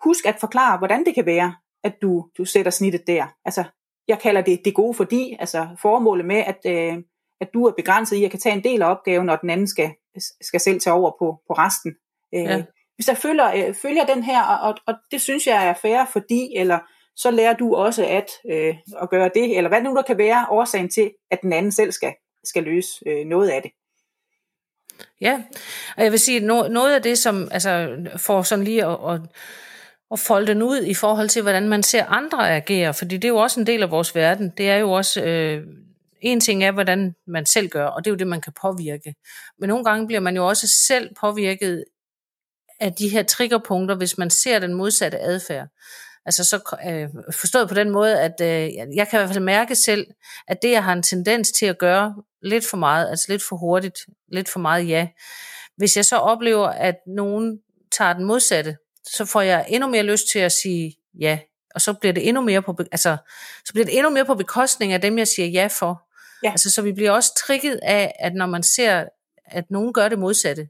husk 0.04 0.26
at 0.26 0.36
forklare, 0.40 0.78
hvordan 0.78 1.04
det 1.04 1.14
kan 1.14 1.26
være, 1.26 1.54
at 1.84 1.94
du, 2.02 2.28
du 2.38 2.44
sætter 2.44 2.70
snittet 2.70 3.06
der. 3.06 3.26
Altså, 3.44 3.64
jeg 4.08 4.18
kalder 4.18 4.40
det 4.40 4.60
det 4.64 4.74
gode 4.74 4.94
fordi, 4.94 5.36
altså 5.40 5.68
formålet 5.82 6.26
med, 6.26 6.36
at, 6.36 6.58
øh, 6.66 7.02
at 7.40 7.48
du 7.54 7.66
er 7.66 7.72
begrænset 7.76 8.16
i 8.16 8.24
at 8.24 8.30
kan 8.30 8.40
tage 8.40 8.56
en 8.56 8.64
del 8.64 8.82
af 8.82 8.90
opgaven, 8.90 9.28
og 9.28 9.40
den 9.40 9.50
anden 9.50 9.68
skal, 9.68 9.90
skal 10.40 10.60
selv 10.60 10.80
tage 10.80 10.94
over 10.94 11.10
på, 11.10 11.38
på 11.48 11.52
resten. 11.52 11.94
Øh, 12.34 12.42
ja. 12.42 12.62
Hvis 12.94 13.06
der 13.06 13.14
følger, 13.14 13.52
øh, 13.54 13.74
følger 13.74 14.06
den 14.06 14.22
her, 14.22 14.42
og, 14.42 14.74
og 14.86 14.94
det 15.10 15.20
synes 15.20 15.46
jeg 15.46 15.68
er 15.68 15.74
fair, 15.74 16.04
fordi, 16.12 16.56
eller 16.56 16.78
så 17.16 17.30
lærer 17.30 17.54
du 17.54 17.74
også 17.74 18.06
at, 18.06 18.30
øh, 18.50 18.74
at 19.02 19.10
gøre 19.10 19.30
det, 19.34 19.56
eller 19.56 19.68
hvad 19.68 19.82
nu 19.82 19.94
der 19.94 20.02
kan 20.02 20.18
være 20.18 20.46
årsagen 20.50 20.88
til, 20.90 21.10
at 21.30 21.42
den 21.42 21.52
anden 21.52 21.72
selv 21.72 21.92
skal, 21.92 22.14
skal 22.44 22.62
løse 22.62 22.88
øh, 23.06 23.26
noget 23.26 23.48
af 23.48 23.62
det. 23.62 23.70
Ja, 25.20 25.42
og 25.96 26.04
jeg 26.04 26.12
vil 26.12 26.20
sige, 26.20 26.40
noget 26.40 26.94
af 26.94 27.02
det, 27.02 27.18
som 27.18 27.48
altså, 27.50 27.96
får 28.16 28.42
sådan 28.42 28.64
lige 28.64 28.86
at, 28.86 28.98
at, 29.08 29.20
at 30.12 30.18
folde 30.18 30.46
den 30.46 30.62
ud 30.62 30.82
i 30.82 30.94
forhold 30.94 31.28
til, 31.28 31.42
hvordan 31.42 31.68
man 31.68 31.82
ser 31.82 32.04
andre 32.04 32.56
agere, 32.56 32.94
fordi 32.94 33.16
det 33.16 33.24
er 33.24 33.32
jo 33.32 33.36
også 33.36 33.60
en 33.60 33.66
del 33.66 33.82
af 33.82 33.90
vores 33.90 34.14
verden. 34.14 34.52
Det 34.58 34.70
er 34.70 34.76
jo 34.76 34.92
også, 34.92 35.22
øh, 35.22 35.66
en 36.20 36.40
ting 36.40 36.64
er, 36.64 36.72
hvordan 36.72 37.14
man 37.26 37.46
selv 37.46 37.68
gør, 37.68 37.86
og 37.86 38.04
det 38.04 38.10
er 38.10 38.12
jo 38.12 38.18
det, 38.18 38.26
man 38.26 38.40
kan 38.40 38.52
påvirke. 38.62 39.14
Men 39.58 39.68
nogle 39.68 39.84
gange 39.84 40.06
bliver 40.06 40.20
man 40.20 40.36
jo 40.36 40.46
også 40.48 40.68
selv 40.86 41.14
påvirket 41.20 41.84
af 42.80 42.92
de 42.92 43.08
her 43.08 43.22
triggerpunkter, 43.22 43.96
hvis 43.96 44.18
man 44.18 44.30
ser 44.30 44.58
den 44.58 44.74
modsatte 44.74 45.18
adfærd. 45.18 45.68
Altså 46.26 46.44
så 46.44 46.76
øh, 46.86 47.08
forstået 47.32 47.68
på 47.68 47.74
den 47.74 47.90
måde, 47.90 48.20
at 48.20 48.40
øh, 48.40 48.74
jeg 48.96 49.08
kan 49.08 49.18
i 49.18 49.20
hvert 49.20 49.28
fald 49.28 49.44
mærke 49.44 49.74
selv, 49.74 50.06
at 50.48 50.62
det, 50.62 50.70
jeg 50.70 50.84
har 50.84 50.92
en 50.92 51.02
tendens 51.02 51.52
til 51.52 51.66
at 51.66 51.78
gøre 51.78 52.14
lidt 52.42 52.66
for 52.66 52.76
meget, 52.76 53.10
altså 53.10 53.26
lidt 53.28 53.42
for 53.48 53.56
hurtigt, 53.56 53.98
lidt 54.32 54.48
for 54.48 54.60
meget 54.60 54.88
ja. 54.88 55.08
Hvis 55.76 55.96
jeg 55.96 56.04
så 56.04 56.16
oplever, 56.16 56.68
at 56.68 56.94
nogen 57.06 57.58
tager 57.92 58.12
den 58.12 58.24
modsatte, 58.24 58.76
så 59.06 59.24
får 59.24 59.40
jeg 59.40 59.66
endnu 59.68 59.88
mere 59.88 60.02
lyst 60.02 60.24
til 60.32 60.38
at 60.38 60.52
sige 60.52 60.96
ja, 61.20 61.38
og 61.74 61.80
så 61.80 61.92
bliver 61.92 62.12
det 62.12 62.28
endnu 62.28 62.42
mere 62.42 62.62
på, 62.62 62.76
altså, 62.92 63.16
så 63.64 63.72
bliver 63.72 63.84
det 63.84 63.96
endnu 63.96 64.10
mere 64.10 64.24
på 64.24 64.34
bekostning 64.34 64.92
af 64.92 65.00
dem, 65.00 65.18
jeg 65.18 65.28
siger 65.28 65.48
ja 65.48 65.66
for. 65.66 66.08
Ja. 66.42 66.50
Altså, 66.50 66.70
så 66.70 66.82
vi 66.82 66.92
bliver 66.92 67.10
også 67.10 67.34
trigget 67.46 67.80
af, 67.82 68.12
at 68.18 68.34
når 68.34 68.46
man 68.46 68.62
ser, 68.62 69.04
at 69.46 69.64
nogen 69.70 69.92
gør 69.92 70.08
det 70.08 70.18
modsatte 70.18 70.68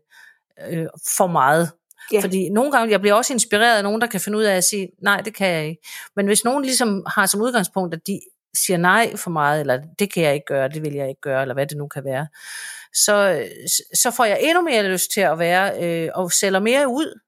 øh, 0.68 0.86
for 1.16 1.26
meget, 1.26 1.70
Ja. 2.12 2.20
Fordi 2.20 2.48
nogle 2.48 2.72
gange, 2.72 2.92
jeg 2.92 3.00
bliver 3.00 3.14
også 3.14 3.32
inspireret 3.32 3.76
af 3.76 3.82
nogen, 3.82 4.00
der 4.00 4.06
kan 4.06 4.20
finde 4.20 4.38
ud 4.38 4.42
af 4.42 4.56
at 4.56 4.64
sige, 4.64 4.88
nej, 5.02 5.20
det 5.20 5.34
kan 5.34 5.48
jeg 5.48 5.66
ikke. 5.66 5.82
Men 6.16 6.26
hvis 6.26 6.44
nogen 6.44 6.64
ligesom 6.64 7.06
har 7.06 7.26
som 7.26 7.40
udgangspunkt, 7.40 7.94
at 7.94 8.06
de 8.06 8.20
siger 8.54 8.76
nej 8.76 9.16
for 9.16 9.30
meget, 9.30 9.60
eller 9.60 9.80
det 9.98 10.12
kan 10.12 10.22
jeg 10.22 10.34
ikke 10.34 10.46
gøre, 10.46 10.68
det 10.68 10.82
vil 10.82 10.92
jeg 10.92 11.08
ikke 11.08 11.20
gøre, 11.20 11.42
eller 11.42 11.54
hvad 11.54 11.66
det 11.66 11.76
nu 11.76 11.88
kan 11.88 12.04
være, 12.04 12.26
så, 12.94 13.46
så 13.94 14.10
får 14.10 14.24
jeg 14.24 14.38
endnu 14.40 14.62
mere 14.62 14.82
lyst 14.82 15.10
til 15.10 15.20
at 15.20 15.38
være, 15.38 15.84
øh, 15.84 16.10
og 16.14 16.32
sælger 16.32 16.60
mere 16.60 16.88
ud 16.88 17.20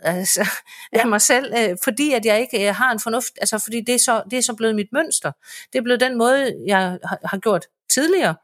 altså, 0.00 0.48
ja. 0.92 1.00
af 1.00 1.06
mig 1.06 1.20
selv, 1.20 1.52
øh, 1.58 1.76
fordi 1.84 2.12
at 2.12 2.24
jeg 2.24 2.40
ikke 2.40 2.68
øh, 2.68 2.74
har 2.74 2.92
en 2.92 3.00
fornuft, 3.00 3.32
altså 3.40 3.58
fordi 3.58 3.80
det 3.80 3.94
er, 3.94 3.98
så, 3.98 4.22
det 4.30 4.38
er 4.38 4.42
så 4.42 4.54
blevet 4.54 4.74
mit 4.74 4.92
mønster. 4.92 5.32
Det 5.72 5.78
er 5.78 5.82
blevet 5.82 6.00
den 6.00 6.18
måde, 6.18 6.56
jeg 6.66 6.78
har, 6.78 7.18
har 7.24 7.38
gjort 7.38 7.66
tidligere, 7.88 8.34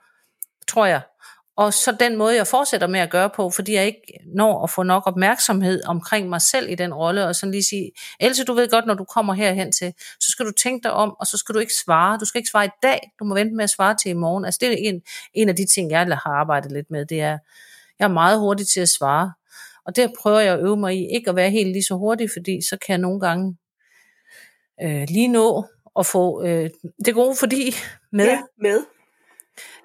tror 0.69 0.87
jeg 0.87 1.01
og 1.59 1.75
så 1.75 1.97
den 2.01 2.17
måde, 2.17 2.37
jeg 2.37 2.47
fortsætter 2.47 2.87
med 2.87 3.01
at 3.01 3.11
gøre 3.11 3.31
på, 3.31 3.51
fordi 3.51 3.75
jeg 3.75 3.87
ikke 3.87 4.03
når 4.35 4.63
at 4.65 4.71
få 4.71 4.83
nok 4.83 5.03
opmærksomhed 5.07 5.85
omkring 5.85 6.29
mig 6.29 6.41
selv 6.41 6.71
i 6.71 6.75
den 6.75 6.95
rolle, 6.95 7.27
og 7.27 7.37
sådan 7.37 7.51
lige 7.51 7.63
sige, 7.63 7.91
Else, 8.21 8.45
du 8.45 8.53
ved 8.53 8.71
godt, 8.71 8.87
når 8.87 8.95
du 8.95 9.05
kommer 9.05 9.35
herhen 9.35 9.73
til, 9.73 9.95
så 10.21 10.31
skal 10.31 10.47
du 10.47 10.53
tænke 10.53 10.83
dig 10.83 10.93
om, 10.93 11.17
og 11.21 11.27
så 11.27 11.37
skal 11.37 11.55
du 11.55 11.61
ikke 11.61 11.73
svare. 11.85 12.19
Du 12.19 12.25
skal 12.25 12.39
ikke 12.39 12.51
svare 12.51 12.67
i 12.67 12.71
dag, 12.83 13.13
du 13.19 13.25
må 13.25 13.35
vente 13.35 13.55
med 13.55 13.65
at 13.65 13.71
svare 13.71 13.97
til 13.97 14.11
i 14.11 14.15
morgen. 14.15 14.45
Altså 14.45 14.59
det 14.61 14.73
er 14.73 14.77
en, 14.89 15.03
en 15.35 15.49
af 15.49 15.57
de 15.57 15.67
ting, 15.67 15.91
jeg 15.91 16.07
har 16.07 16.31
arbejdet 16.31 16.73
lidt 16.73 16.91
med, 16.91 17.07
det 17.07 17.21
er, 17.21 17.39
jeg 17.99 18.05
er 18.05 18.09
meget 18.09 18.39
hurtig 18.39 18.67
til 18.67 18.81
at 18.81 18.89
svare. 18.89 19.33
Og 19.87 19.97
det 19.97 20.13
prøver 20.21 20.41
jeg 20.41 20.55
at 20.55 20.61
øve 20.61 20.77
mig 20.77 20.97
i, 20.97 21.15
ikke 21.15 21.31
at 21.31 21.37
være 21.37 21.51
helt 21.51 21.73
lige 21.73 21.85
så 21.85 21.95
hurtig, 21.95 22.31
fordi 22.37 22.63
så 22.63 22.77
kan 22.77 22.93
jeg 22.93 22.99
nogle 22.99 23.21
gange 23.21 23.57
øh, 24.83 25.07
lige 25.09 25.29
nå 25.29 25.65
at 25.99 26.07
få 26.07 26.45
øh, 26.45 26.71
det 27.05 27.15
gode 27.15 27.37
fordi 27.37 27.75
med. 28.13 28.25
Ja, 28.25 28.39
med. 28.59 28.85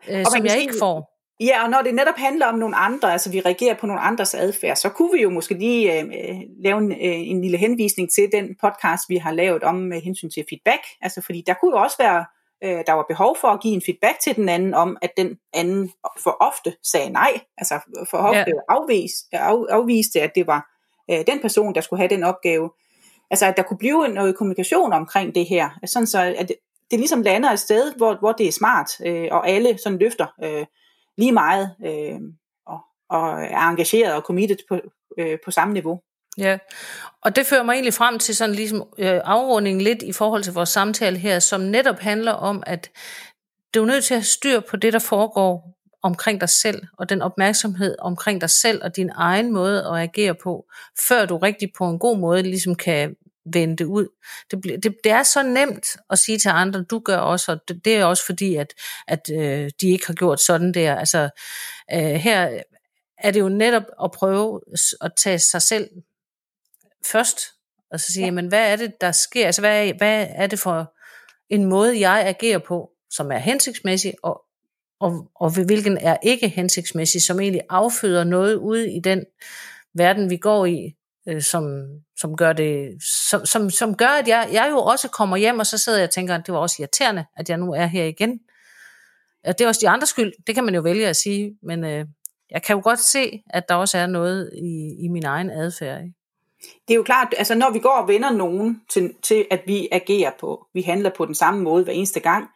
Øh, 0.09 0.25
som 0.25 0.45
jeg 0.45 0.59
ikke 0.59 0.75
får. 0.79 1.12
Ja, 1.39 1.63
og 1.63 1.69
når 1.69 1.81
det 1.81 1.95
netop 1.95 2.17
handler 2.17 2.45
om 2.45 2.59
nogle 2.59 2.75
andre, 2.75 3.11
altså 3.11 3.31
vi 3.31 3.39
reagerer 3.39 3.73
på 3.73 3.87
nogle 3.87 4.01
andres 4.01 4.33
adfærd, 4.33 4.75
så 4.75 4.89
kunne 4.89 5.11
vi 5.13 5.21
jo 5.21 5.29
måske 5.29 5.53
lige 5.53 5.99
øh, 5.99 6.05
øh, 6.05 6.35
lave 6.63 6.77
en, 6.77 6.91
øh, 6.91 6.97
en 7.01 7.41
lille 7.41 7.57
henvisning 7.57 8.13
til 8.13 8.29
den 8.31 8.55
podcast, 8.61 9.09
vi 9.09 9.17
har 9.17 9.31
lavet 9.31 9.63
om 9.63 9.75
med 9.75 10.01
hensyn 10.01 10.29
til 10.29 10.45
feedback. 10.49 10.81
Altså 11.01 11.21
fordi 11.21 11.43
der 11.47 11.53
kunne 11.53 11.77
jo 11.77 11.83
også 11.83 11.97
være, 11.99 12.25
øh, 12.63 12.83
der 12.87 12.93
var 12.93 13.05
behov 13.07 13.37
for 13.41 13.47
at 13.47 13.61
give 13.61 13.73
en 13.73 13.81
feedback 13.85 14.19
til 14.19 14.35
den 14.35 14.49
anden 14.49 14.73
om, 14.73 14.97
at 15.01 15.11
den 15.17 15.37
anden 15.53 15.91
for 16.23 16.37
ofte 16.39 16.75
sagde 16.83 17.09
nej, 17.09 17.39
altså 17.57 17.79
for 18.09 18.17
ofte 18.17 18.37
ja. 18.37 18.51
afvis, 18.69 19.11
af, 19.31 19.55
afviste, 19.69 20.21
at 20.21 20.31
det 20.35 20.47
var 20.47 20.69
øh, 21.11 21.25
den 21.27 21.39
person, 21.41 21.75
der 21.75 21.81
skulle 21.81 21.99
have 21.99 22.09
den 22.15 22.23
opgave. 22.23 22.69
Altså 23.31 23.45
at 23.45 23.57
der 23.57 23.63
kunne 23.63 23.77
blive 23.77 24.07
noget 24.07 24.37
kommunikation 24.37 24.93
omkring 24.93 25.35
det 25.35 25.45
her, 25.45 25.69
sådan 25.85 26.07
så 26.07 26.35
at 26.37 26.47
det, 26.47 26.55
det 26.91 26.99
ligesom 26.99 27.21
lander 27.21 27.51
et 27.51 27.59
sted, 27.59 27.93
hvor, 27.97 28.15
hvor 28.19 28.31
det 28.31 28.47
er 28.47 28.51
smart, 28.51 28.91
øh, 29.05 29.27
og 29.31 29.49
alle 29.49 29.77
sådan 29.83 29.99
løfter 29.99 30.27
øh, 30.43 30.65
lige 31.17 31.31
meget 31.31 31.75
øh, 31.85 32.19
og, 32.65 32.79
og 33.09 33.43
er 33.43 33.69
engageret 33.69 34.13
og 34.13 34.21
committed 34.21 34.57
på, 34.69 34.79
øh, 35.17 35.37
på 35.45 35.51
samme 35.51 35.73
niveau. 35.73 35.99
Ja, 36.37 36.57
og 37.21 37.35
det 37.35 37.45
fører 37.45 37.63
mig 37.63 37.73
egentlig 37.73 37.93
frem 37.93 38.19
til 38.19 38.35
sådan 38.35 38.55
ligesom 38.55 38.77
øh, 38.97 39.21
afrundingen 39.23 39.81
lidt 39.81 40.01
i 40.01 40.13
forhold 40.13 40.43
til 40.43 40.53
vores 40.53 40.69
samtale 40.69 41.17
her, 41.17 41.39
som 41.39 41.61
netop 41.61 41.99
handler 41.99 42.31
om, 42.31 42.63
at 42.65 42.91
du 43.73 43.81
er 43.81 43.85
nødt 43.85 44.03
til 44.03 44.13
at 44.13 44.19
have 44.19 44.25
styr 44.25 44.59
på 44.59 44.77
det, 44.77 44.93
der 44.93 44.99
foregår 44.99 45.73
omkring 46.03 46.41
dig 46.41 46.49
selv, 46.49 46.83
og 46.97 47.09
den 47.09 47.21
opmærksomhed 47.21 47.95
omkring 47.99 48.41
dig 48.41 48.49
selv 48.49 48.83
og 48.83 48.95
din 48.95 49.11
egen 49.15 49.53
måde 49.53 49.85
at 49.87 49.95
agere 49.95 50.35
på, 50.43 50.65
før 51.07 51.25
du 51.25 51.37
rigtig 51.37 51.69
på 51.77 51.89
en 51.89 51.99
god 51.99 52.17
måde 52.17 52.43
ligesom 52.43 52.75
kan 52.75 53.15
vende 53.45 53.75
det 53.75 53.85
ud. 53.85 54.07
Det, 54.51 54.63
det, 54.83 54.95
det 55.03 55.11
er 55.11 55.23
så 55.23 55.43
nemt 55.43 55.85
at 56.09 56.19
sige 56.19 56.39
til 56.39 56.49
andre, 56.49 56.83
du 56.83 56.99
gør 56.99 57.17
også, 57.17 57.51
og 57.51 57.59
det, 57.67 57.85
det 57.85 57.95
er 57.95 58.05
også 58.05 58.25
fordi, 58.25 58.55
at, 58.55 58.73
at 59.07 59.29
øh, 59.33 59.71
de 59.81 59.89
ikke 59.89 60.07
har 60.07 60.13
gjort 60.13 60.41
sådan 60.41 60.73
der. 60.73 60.95
Altså, 60.95 61.29
øh, 61.93 61.99
her 61.99 62.61
er 63.17 63.31
det 63.31 63.39
jo 63.39 63.49
netop 63.49 63.83
at 64.03 64.11
prøve 64.11 64.61
at 65.01 65.11
tage 65.17 65.39
sig 65.39 65.61
selv 65.61 65.89
først, 67.05 67.39
og 67.91 67.99
så 67.99 68.13
sige, 68.13 68.25
ja. 68.25 68.31
men 68.31 68.47
hvad 68.47 68.71
er 68.71 68.75
det, 68.75 69.01
der 69.01 69.11
sker? 69.11 69.45
Altså, 69.45 69.61
hvad 69.61 69.87
er, 69.87 69.93
hvad 69.97 70.27
er 70.29 70.47
det 70.47 70.59
for 70.59 70.93
en 71.49 71.65
måde, 71.65 71.99
jeg 71.99 72.27
agerer 72.27 72.59
på, 72.59 72.89
som 73.09 73.31
er 73.31 73.37
hensigtsmæssig, 73.37 74.13
og, 74.23 74.41
og, 74.99 75.31
og 75.35 75.65
hvilken 75.65 75.97
er 75.97 76.17
ikke 76.23 76.47
hensigtsmæssig, 76.47 77.21
som 77.21 77.39
egentlig 77.39 77.61
afføder 77.69 78.23
noget 78.23 78.55
ude 78.55 78.93
i 78.93 78.99
den 78.99 79.25
verden, 79.93 80.29
vi 80.29 80.37
går 80.37 80.65
i, 80.65 80.95
øh, 81.27 81.41
som, 81.41 81.63
som, 82.17 82.37
gør 82.37 82.53
det, 82.53 83.03
som, 83.29 83.45
som, 83.45 83.69
som 83.69 83.95
gør, 83.95 84.07
at 84.07 84.27
jeg, 84.27 84.49
jeg 84.51 84.67
jo 84.71 84.77
også 84.77 85.09
kommer 85.09 85.37
hjem, 85.37 85.59
og 85.59 85.65
så 85.65 85.77
sidder 85.77 85.99
jeg 85.99 86.07
og 86.07 86.13
tænker, 86.13 86.35
at 86.35 86.45
det 86.45 86.53
var 86.53 86.59
også 86.59 86.75
irriterende, 86.79 87.25
at 87.37 87.49
jeg 87.49 87.57
nu 87.57 87.73
er 87.73 87.85
her 87.85 88.05
igen. 88.05 88.39
Det 89.45 89.61
er 89.61 89.67
også 89.67 89.81
de 89.81 89.89
andres 89.89 90.09
skyld, 90.09 90.33
det 90.47 90.55
kan 90.55 90.63
man 90.63 90.75
jo 90.75 90.81
vælge 90.81 91.07
at 91.07 91.15
sige, 91.15 91.57
men 91.63 91.83
øh, 91.83 92.05
jeg 92.51 92.63
kan 92.63 92.75
jo 92.75 92.81
godt 92.83 92.99
se, 92.99 93.43
at 93.49 93.69
der 93.69 93.75
også 93.75 93.97
er 93.97 94.07
noget 94.07 94.49
i, 94.53 95.05
i 95.05 95.07
min 95.07 95.25
egen 95.25 95.49
adfærd. 95.49 96.01
Ikke? 96.01 96.13
Det 96.87 96.93
er 96.93 96.95
jo 96.95 97.03
klart, 97.03 97.33
altså 97.37 97.55
når 97.55 97.71
vi 97.71 97.79
går 97.79 97.97
og 98.01 98.07
vender 98.07 98.31
nogen 98.31 98.81
til, 98.89 99.13
til, 99.23 99.45
at 99.51 99.61
vi 99.65 99.87
agerer 99.91 100.31
på, 100.39 100.67
vi 100.73 100.81
handler 100.81 101.09
på 101.17 101.25
den 101.25 101.35
samme 101.35 101.61
måde 101.61 101.83
hver 101.83 101.93
eneste 101.93 102.19
gang, 102.19 102.49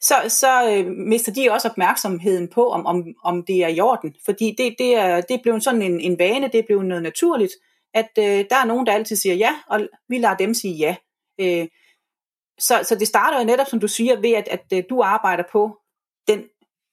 så, 0.00 0.14
så 0.28 0.70
øh, 0.70 0.86
mister 0.86 1.32
de 1.32 1.50
også 1.50 1.68
opmærksomheden 1.68 2.48
på, 2.48 2.68
om, 2.68 2.86
om, 2.86 3.04
om 3.24 3.44
det 3.44 3.64
er 3.64 3.68
i 3.68 3.80
orden. 3.80 4.14
Fordi 4.24 4.54
det, 4.58 4.74
det, 4.78 4.96
er, 4.96 5.20
det 5.20 5.34
er 5.34 5.42
blevet 5.42 5.64
sådan 5.64 5.82
en, 5.82 6.00
en 6.00 6.18
vane, 6.18 6.48
det 6.52 6.58
er 6.58 6.66
blevet 6.66 6.86
noget 6.86 7.02
naturligt, 7.02 7.52
at 7.96 8.10
øh, 8.18 8.44
der 8.50 8.56
er 8.56 8.64
nogen, 8.64 8.86
der 8.86 8.92
altid 8.92 9.16
siger 9.16 9.34
ja, 9.34 9.54
og 9.66 9.80
vi 10.08 10.18
lader 10.18 10.36
dem 10.36 10.54
sige 10.54 10.74
ja. 10.74 10.96
Øh, 11.40 11.68
så, 12.58 12.80
så 12.82 12.94
det 12.94 13.08
starter 13.08 13.38
jo 13.38 13.44
netop, 13.44 13.66
som 13.66 13.80
du 13.80 13.88
siger, 13.88 14.20
ved 14.20 14.32
at, 14.32 14.48
at, 14.48 14.72
at 14.72 14.86
du 14.90 15.02
arbejder 15.02 15.44
på 15.52 15.78
den 16.28 16.44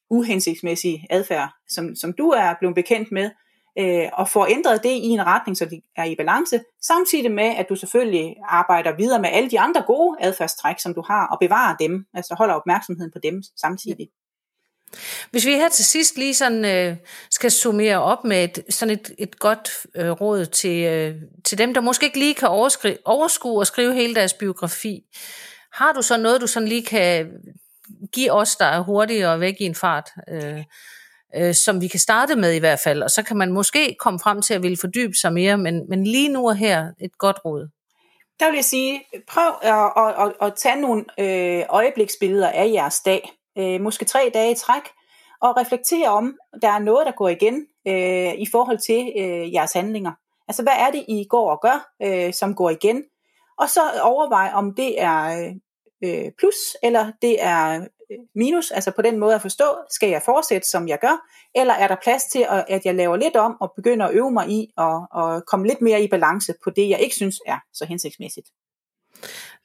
uhensigtsmæssige 0.10 1.08
adfærd, 1.10 1.50
som, 1.68 1.96
som 1.96 2.14
du 2.14 2.30
er 2.30 2.54
blevet 2.60 2.76
bekendt 2.76 3.12
med, 3.12 3.32
øh, 3.80 4.10
og 4.14 4.30
får 4.30 4.46
ændret 4.46 4.84
det 4.84 4.90
i 4.90 5.08
en 5.08 5.26
retning, 5.26 5.58
så 5.58 5.66
det 5.66 5.82
er 5.96 6.04
i 6.04 6.16
balance, 6.16 6.64
samtidig 6.82 7.32
med, 7.32 7.56
at 7.58 7.70
du 7.70 7.76
selvfølgelig 7.76 8.36
arbejder 8.48 8.96
videre 8.96 9.22
med 9.22 9.30
alle 9.30 9.50
de 9.50 9.60
andre 9.60 9.84
gode 9.88 10.18
adfærdstræk, 10.20 10.80
som 10.80 10.94
du 10.94 11.04
har, 11.08 11.28
og 11.28 11.38
bevarer 11.40 11.76
dem, 11.76 12.06
altså 12.14 12.36
holder 12.36 12.54
opmærksomheden 12.54 13.12
på 13.12 13.20
dem 13.20 13.44
samtidig. 13.58 14.10
Hvis 15.32 15.46
vi 15.46 15.52
her 15.52 15.70
til 15.70 15.86
sidst 15.86 16.18
lige 16.18 16.34
sådan 16.34 16.66
øh, 16.66 16.96
skal 17.32 17.52
summere 17.52 18.02
op 18.02 18.24
med 18.24 18.44
et, 18.44 18.64
sådan 18.70 18.94
et, 18.94 19.12
et 19.18 19.40
godt 19.40 19.72
øh, 19.96 20.12
råd 20.12 20.46
til, 20.46 20.84
øh, 20.84 21.16
til 21.46 21.58
dem, 21.58 21.74
der 21.74 21.82
måske 21.82 22.06
ikke 22.06 22.20
lige 22.20 22.34
kan 22.34 22.48
overskue 23.06 23.60
og 23.60 23.68
skrive 23.68 23.94
hele 23.94 24.16
deres 24.16 24.34
biografi, 24.34 25.04
har 25.74 25.92
du 25.92 26.02
så 26.02 26.18
noget, 26.18 26.42
du 26.42 26.48
sådan 26.48 26.68
lige 26.68 26.86
kan 26.86 27.32
give 28.14 28.32
os, 28.32 28.56
der 28.56 28.66
er 28.66 28.80
hurtigere 28.80 29.34
og 29.34 29.40
væk 29.40 29.56
i 29.60 29.64
en 29.64 29.76
fart, 29.76 30.10
øh, 30.30 30.64
øh, 31.36 31.54
som 31.54 31.82
vi 31.82 31.88
kan 31.88 32.00
starte 32.00 32.36
med 32.36 32.54
i 32.54 32.60
hvert 32.60 32.80
fald, 32.84 33.04
og 33.04 33.12
så 33.12 33.24
kan 33.24 33.38
man 33.38 33.52
måske 33.52 33.96
komme 34.00 34.20
frem 34.20 34.42
til 34.42 34.54
at 34.54 34.64
ville 34.64 34.78
fordybe 34.78 35.14
sig 35.16 35.34
mere, 35.34 35.58
men, 35.58 35.90
men 35.90 36.04
lige 36.04 36.30
nu 36.30 36.48
og 36.48 36.56
her 36.56 36.88
et 37.02 37.18
godt 37.18 37.38
råd. 37.46 37.70
Der 38.40 38.50
vil 38.50 38.56
jeg 38.56 38.66
sige, 38.66 39.02
prøv 39.28 39.54
at, 39.62 39.92
at, 39.98 40.26
at, 40.26 40.48
at 40.48 40.54
tage 40.56 40.82
nogle 40.82 41.06
øh, 41.20 41.66
øjebliksbilleder 41.70 42.50
af 42.50 42.72
jeres 42.74 43.00
dag, 43.00 43.32
øh, 43.58 43.82
måske 43.82 44.06
tre 44.06 44.32
dage 44.34 44.52
i 44.52 44.56
træk, 44.56 44.84
og 45.42 45.58
reflektere 45.58 46.10
om, 46.10 46.38
der 46.62 46.70
er 46.70 46.80
noget, 46.80 47.06
der 47.06 47.12
går 47.12 47.30
igen 47.30 47.68
øh, 47.88 48.34
i 48.34 48.48
forhold 48.52 48.78
til 48.78 49.14
øh, 49.18 49.54
jeres 49.54 49.74
handlinger. 49.74 50.12
Altså, 50.48 50.64
hvad 50.64 50.74
er 50.78 50.92
det, 50.92 51.06
I 51.08 51.26
går 51.30 51.52
og 51.52 51.60
gør, 51.62 51.94
øh, 52.04 52.34
som 52.34 52.56
går 52.56 52.70
igen? 52.70 53.04
Og 53.60 53.70
så 53.70 53.82
overvej, 54.02 54.52
om 54.54 54.76
det 54.76 55.02
er 55.02 55.50
øh, 56.04 56.32
plus, 56.40 56.56
eller 56.84 57.12
det 57.22 57.44
er 57.44 57.82
øh, 58.12 58.18
minus, 58.36 58.72
altså 58.72 58.92
på 58.92 59.02
den 59.02 59.20
måde 59.20 59.36
at 59.36 59.42
forstå, 59.42 59.66
skal 59.90 60.10
jeg 60.10 60.22
fortsætte, 60.22 60.70
som 60.70 60.88
jeg 60.88 61.00
gør, 61.00 61.26
eller 61.56 61.74
er 61.74 61.88
der 61.88 61.96
plads 62.04 62.24
til, 62.24 62.46
at 62.68 62.86
jeg 62.86 62.96
laver 62.96 63.16
lidt 63.16 63.36
om, 63.36 63.58
og 63.62 63.74
begynder 63.76 64.06
at 64.06 64.16
øve 64.16 64.32
mig 64.32 64.50
i, 64.50 64.74
og, 64.78 65.08
og 65.12 65.44
komme 65.48 65.68
lidt 65.68 65.82
mere 65.82 66.02
i 66.02 66.08
balance 66.08 66.54
på 66.64 66.70
det, 66.70 66.90
jeg 66.90 67.00
ikke 67.00 67.16
synes 67.16 67.36
er 67.48 67.58
så 67.74 67.86
hensigtsmæssigt. 67.86 68.48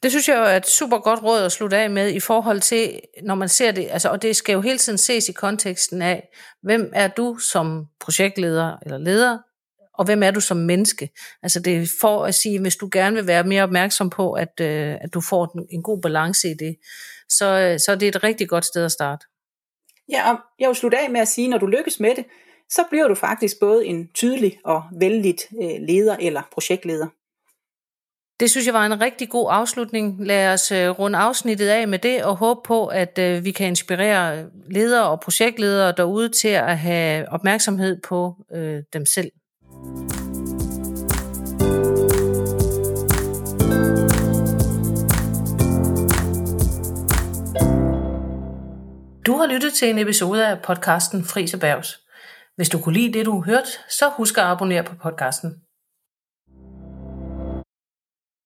Det 0.02 0.10
synes 0.10 0.28
jeg 0.28 0.52
er 0.52 0.56
et 0.56 0.66
super 0.66 0.98
godt 0.98 1.22
råd 1.22 1.42
at 1.42 1.52
slutte 1.52 1.76
af 1.76 1.90
med 1.90 2.10
i 2.12 2.20
forhold 2.20 2.60
til, 2.60 3.00
når 3.22 3.34
man 3.34 3.48
ser 3.48 3.70
det, 3.72 3.88
altså, 3.90 4.08
og 4.08 4.22
det 4.22 4.36
skal 4.36 4.52
jo 4.52 4.60
hele 4.60 4.78
tiden 4.78 4.98
ses 4.98 5.28
i 5.28 5.32
konteksten 5.32 6.02
af, 6.02 6.28
hvem 6.62 6.92
er 6.94 7.08
du 7.08 7.36
som 7.36 7.86
projektleder 8.00 8.76
eller 8.82 8.98
leder, 8.98 9.38
og 9.94 10.04
hvem 10.04 10.22
er 10.22 10.30
du 10.30 10.40
som 10.40 10.56
menneske? 10.56 11.10
Altså 11.42 11.60
det 11.60 11.76
er 11.76 11.86
for 12.00 12.24
at 12.24 12.34
sige, 12.34 12.60
hvis 12.60 12.76
du 12.76 12.88
gerne 12.92 13.16
vil 13.16 13.26
være 13.26 13.44
mere 13.44 13.62
opmærksom 13.62 14.10
på, 14.10 14.32
at, 14.32 14.60
øh, 14.60 14.96
at 15.00 15.14
du 15.14 15.20
får 15.20 15.66
en 15.70 15.82
god 15.82 16.02
balance 16.02 16.48
i 16.48 16.54
det, 16.54 16.76
så, 17.28 17.76
så 17.78 17.84
så 17.84 17.92
er 17.92 17.96
det 17.96 18.08
et 18.08 18.24
rigtig 18.24 18.48
godt 18.48 18.64
sted 18.64 18.84
at 18.84 18.92
starte. 18.92 19.26
Ja, 20.08 20.32
og 20.32 20.38
jeg 20.58 20.68
vil 20.68 20.76
slutte 20.76 20.98
af 20.98 21.10
med 21.10 21.20
at 21.20 21.28
sige, 21.28 21.48
når 21.48 21.58
du 21.58 21.66
lykkes 21.66 22.00
med 22.00 22.14
det, 22.16 22.24
så 22.70 22.82
bliver 22.90 23.08
du 23.08 23.14
faktisk 23.14 23.56
både 23.60 23.86
en 23.86 24.08
tydelig 24.14 24.58
og 24.64 24.82
vældig 25.00 25.34
øh, 25.62 25.80
leder 25.88 26.16
eller 26.16 26.42
projektleder. 26.52 27.06
Det 28.40 28.50
synes 28.50 28.66
jeg 28.66 28.74
var 28.74 28.86
en 28.86 29.00
rigtig 29.00 29.28
god 29.28 29.48
afslutning. 29.50 30.26
Lad 30.26 30.52
os 30.52 30.72
øh, 30.72 30.90
runde 30.90 31.18
afsnittet 31.18 31.68
af 31.68 31.88
med 31.88 31.98
det 31.98 32.24
og 32.24 32.36
håbe 32.36 32.60
på, 32.64 32.86
at 32.86 33.18
øh, 33.18 33.44
vi 33.44 33.50
kan 33.50 33.66
inspirere 33.66 34.38
øh, 34.38 34.44
ledere 34.70 35.08
og 35.08 35.20
projektledere 35.20 35.92
derude 35.96 36.28
til 36.28 36.48
at 36.48 36.78
have 36.78 37.28
opmærksomhed 37.28 38.00
på 38.08 38.36
øh, 38.54 38.82
dem 38.92 39.04
selv. 39.14 39.30
Du 49.26 49.36
har 49.36 49.46
lyttet 49.46 49.72
til 49.72 49.90
en 49.90 49.98
episode 49.98 50.46
af 50.46 50.62
podcasten 50.62 51.24
Fris 51.24 51.54
Erhvervs. 51.54 52.00
Hvis 52.56 52.68
du 52.68 52.78
kunne 52.78 52.94
lide 52.94 53.18
det, 53.18 53.26
du 53.26 53.42
hørte, 53.42 53.70
så 53.90 54.10
husk 54.16 54.38
at 54.38 54.44
abonnere 54.44 54.84
på 54.84 54.94
podcasten. 55.02 55.67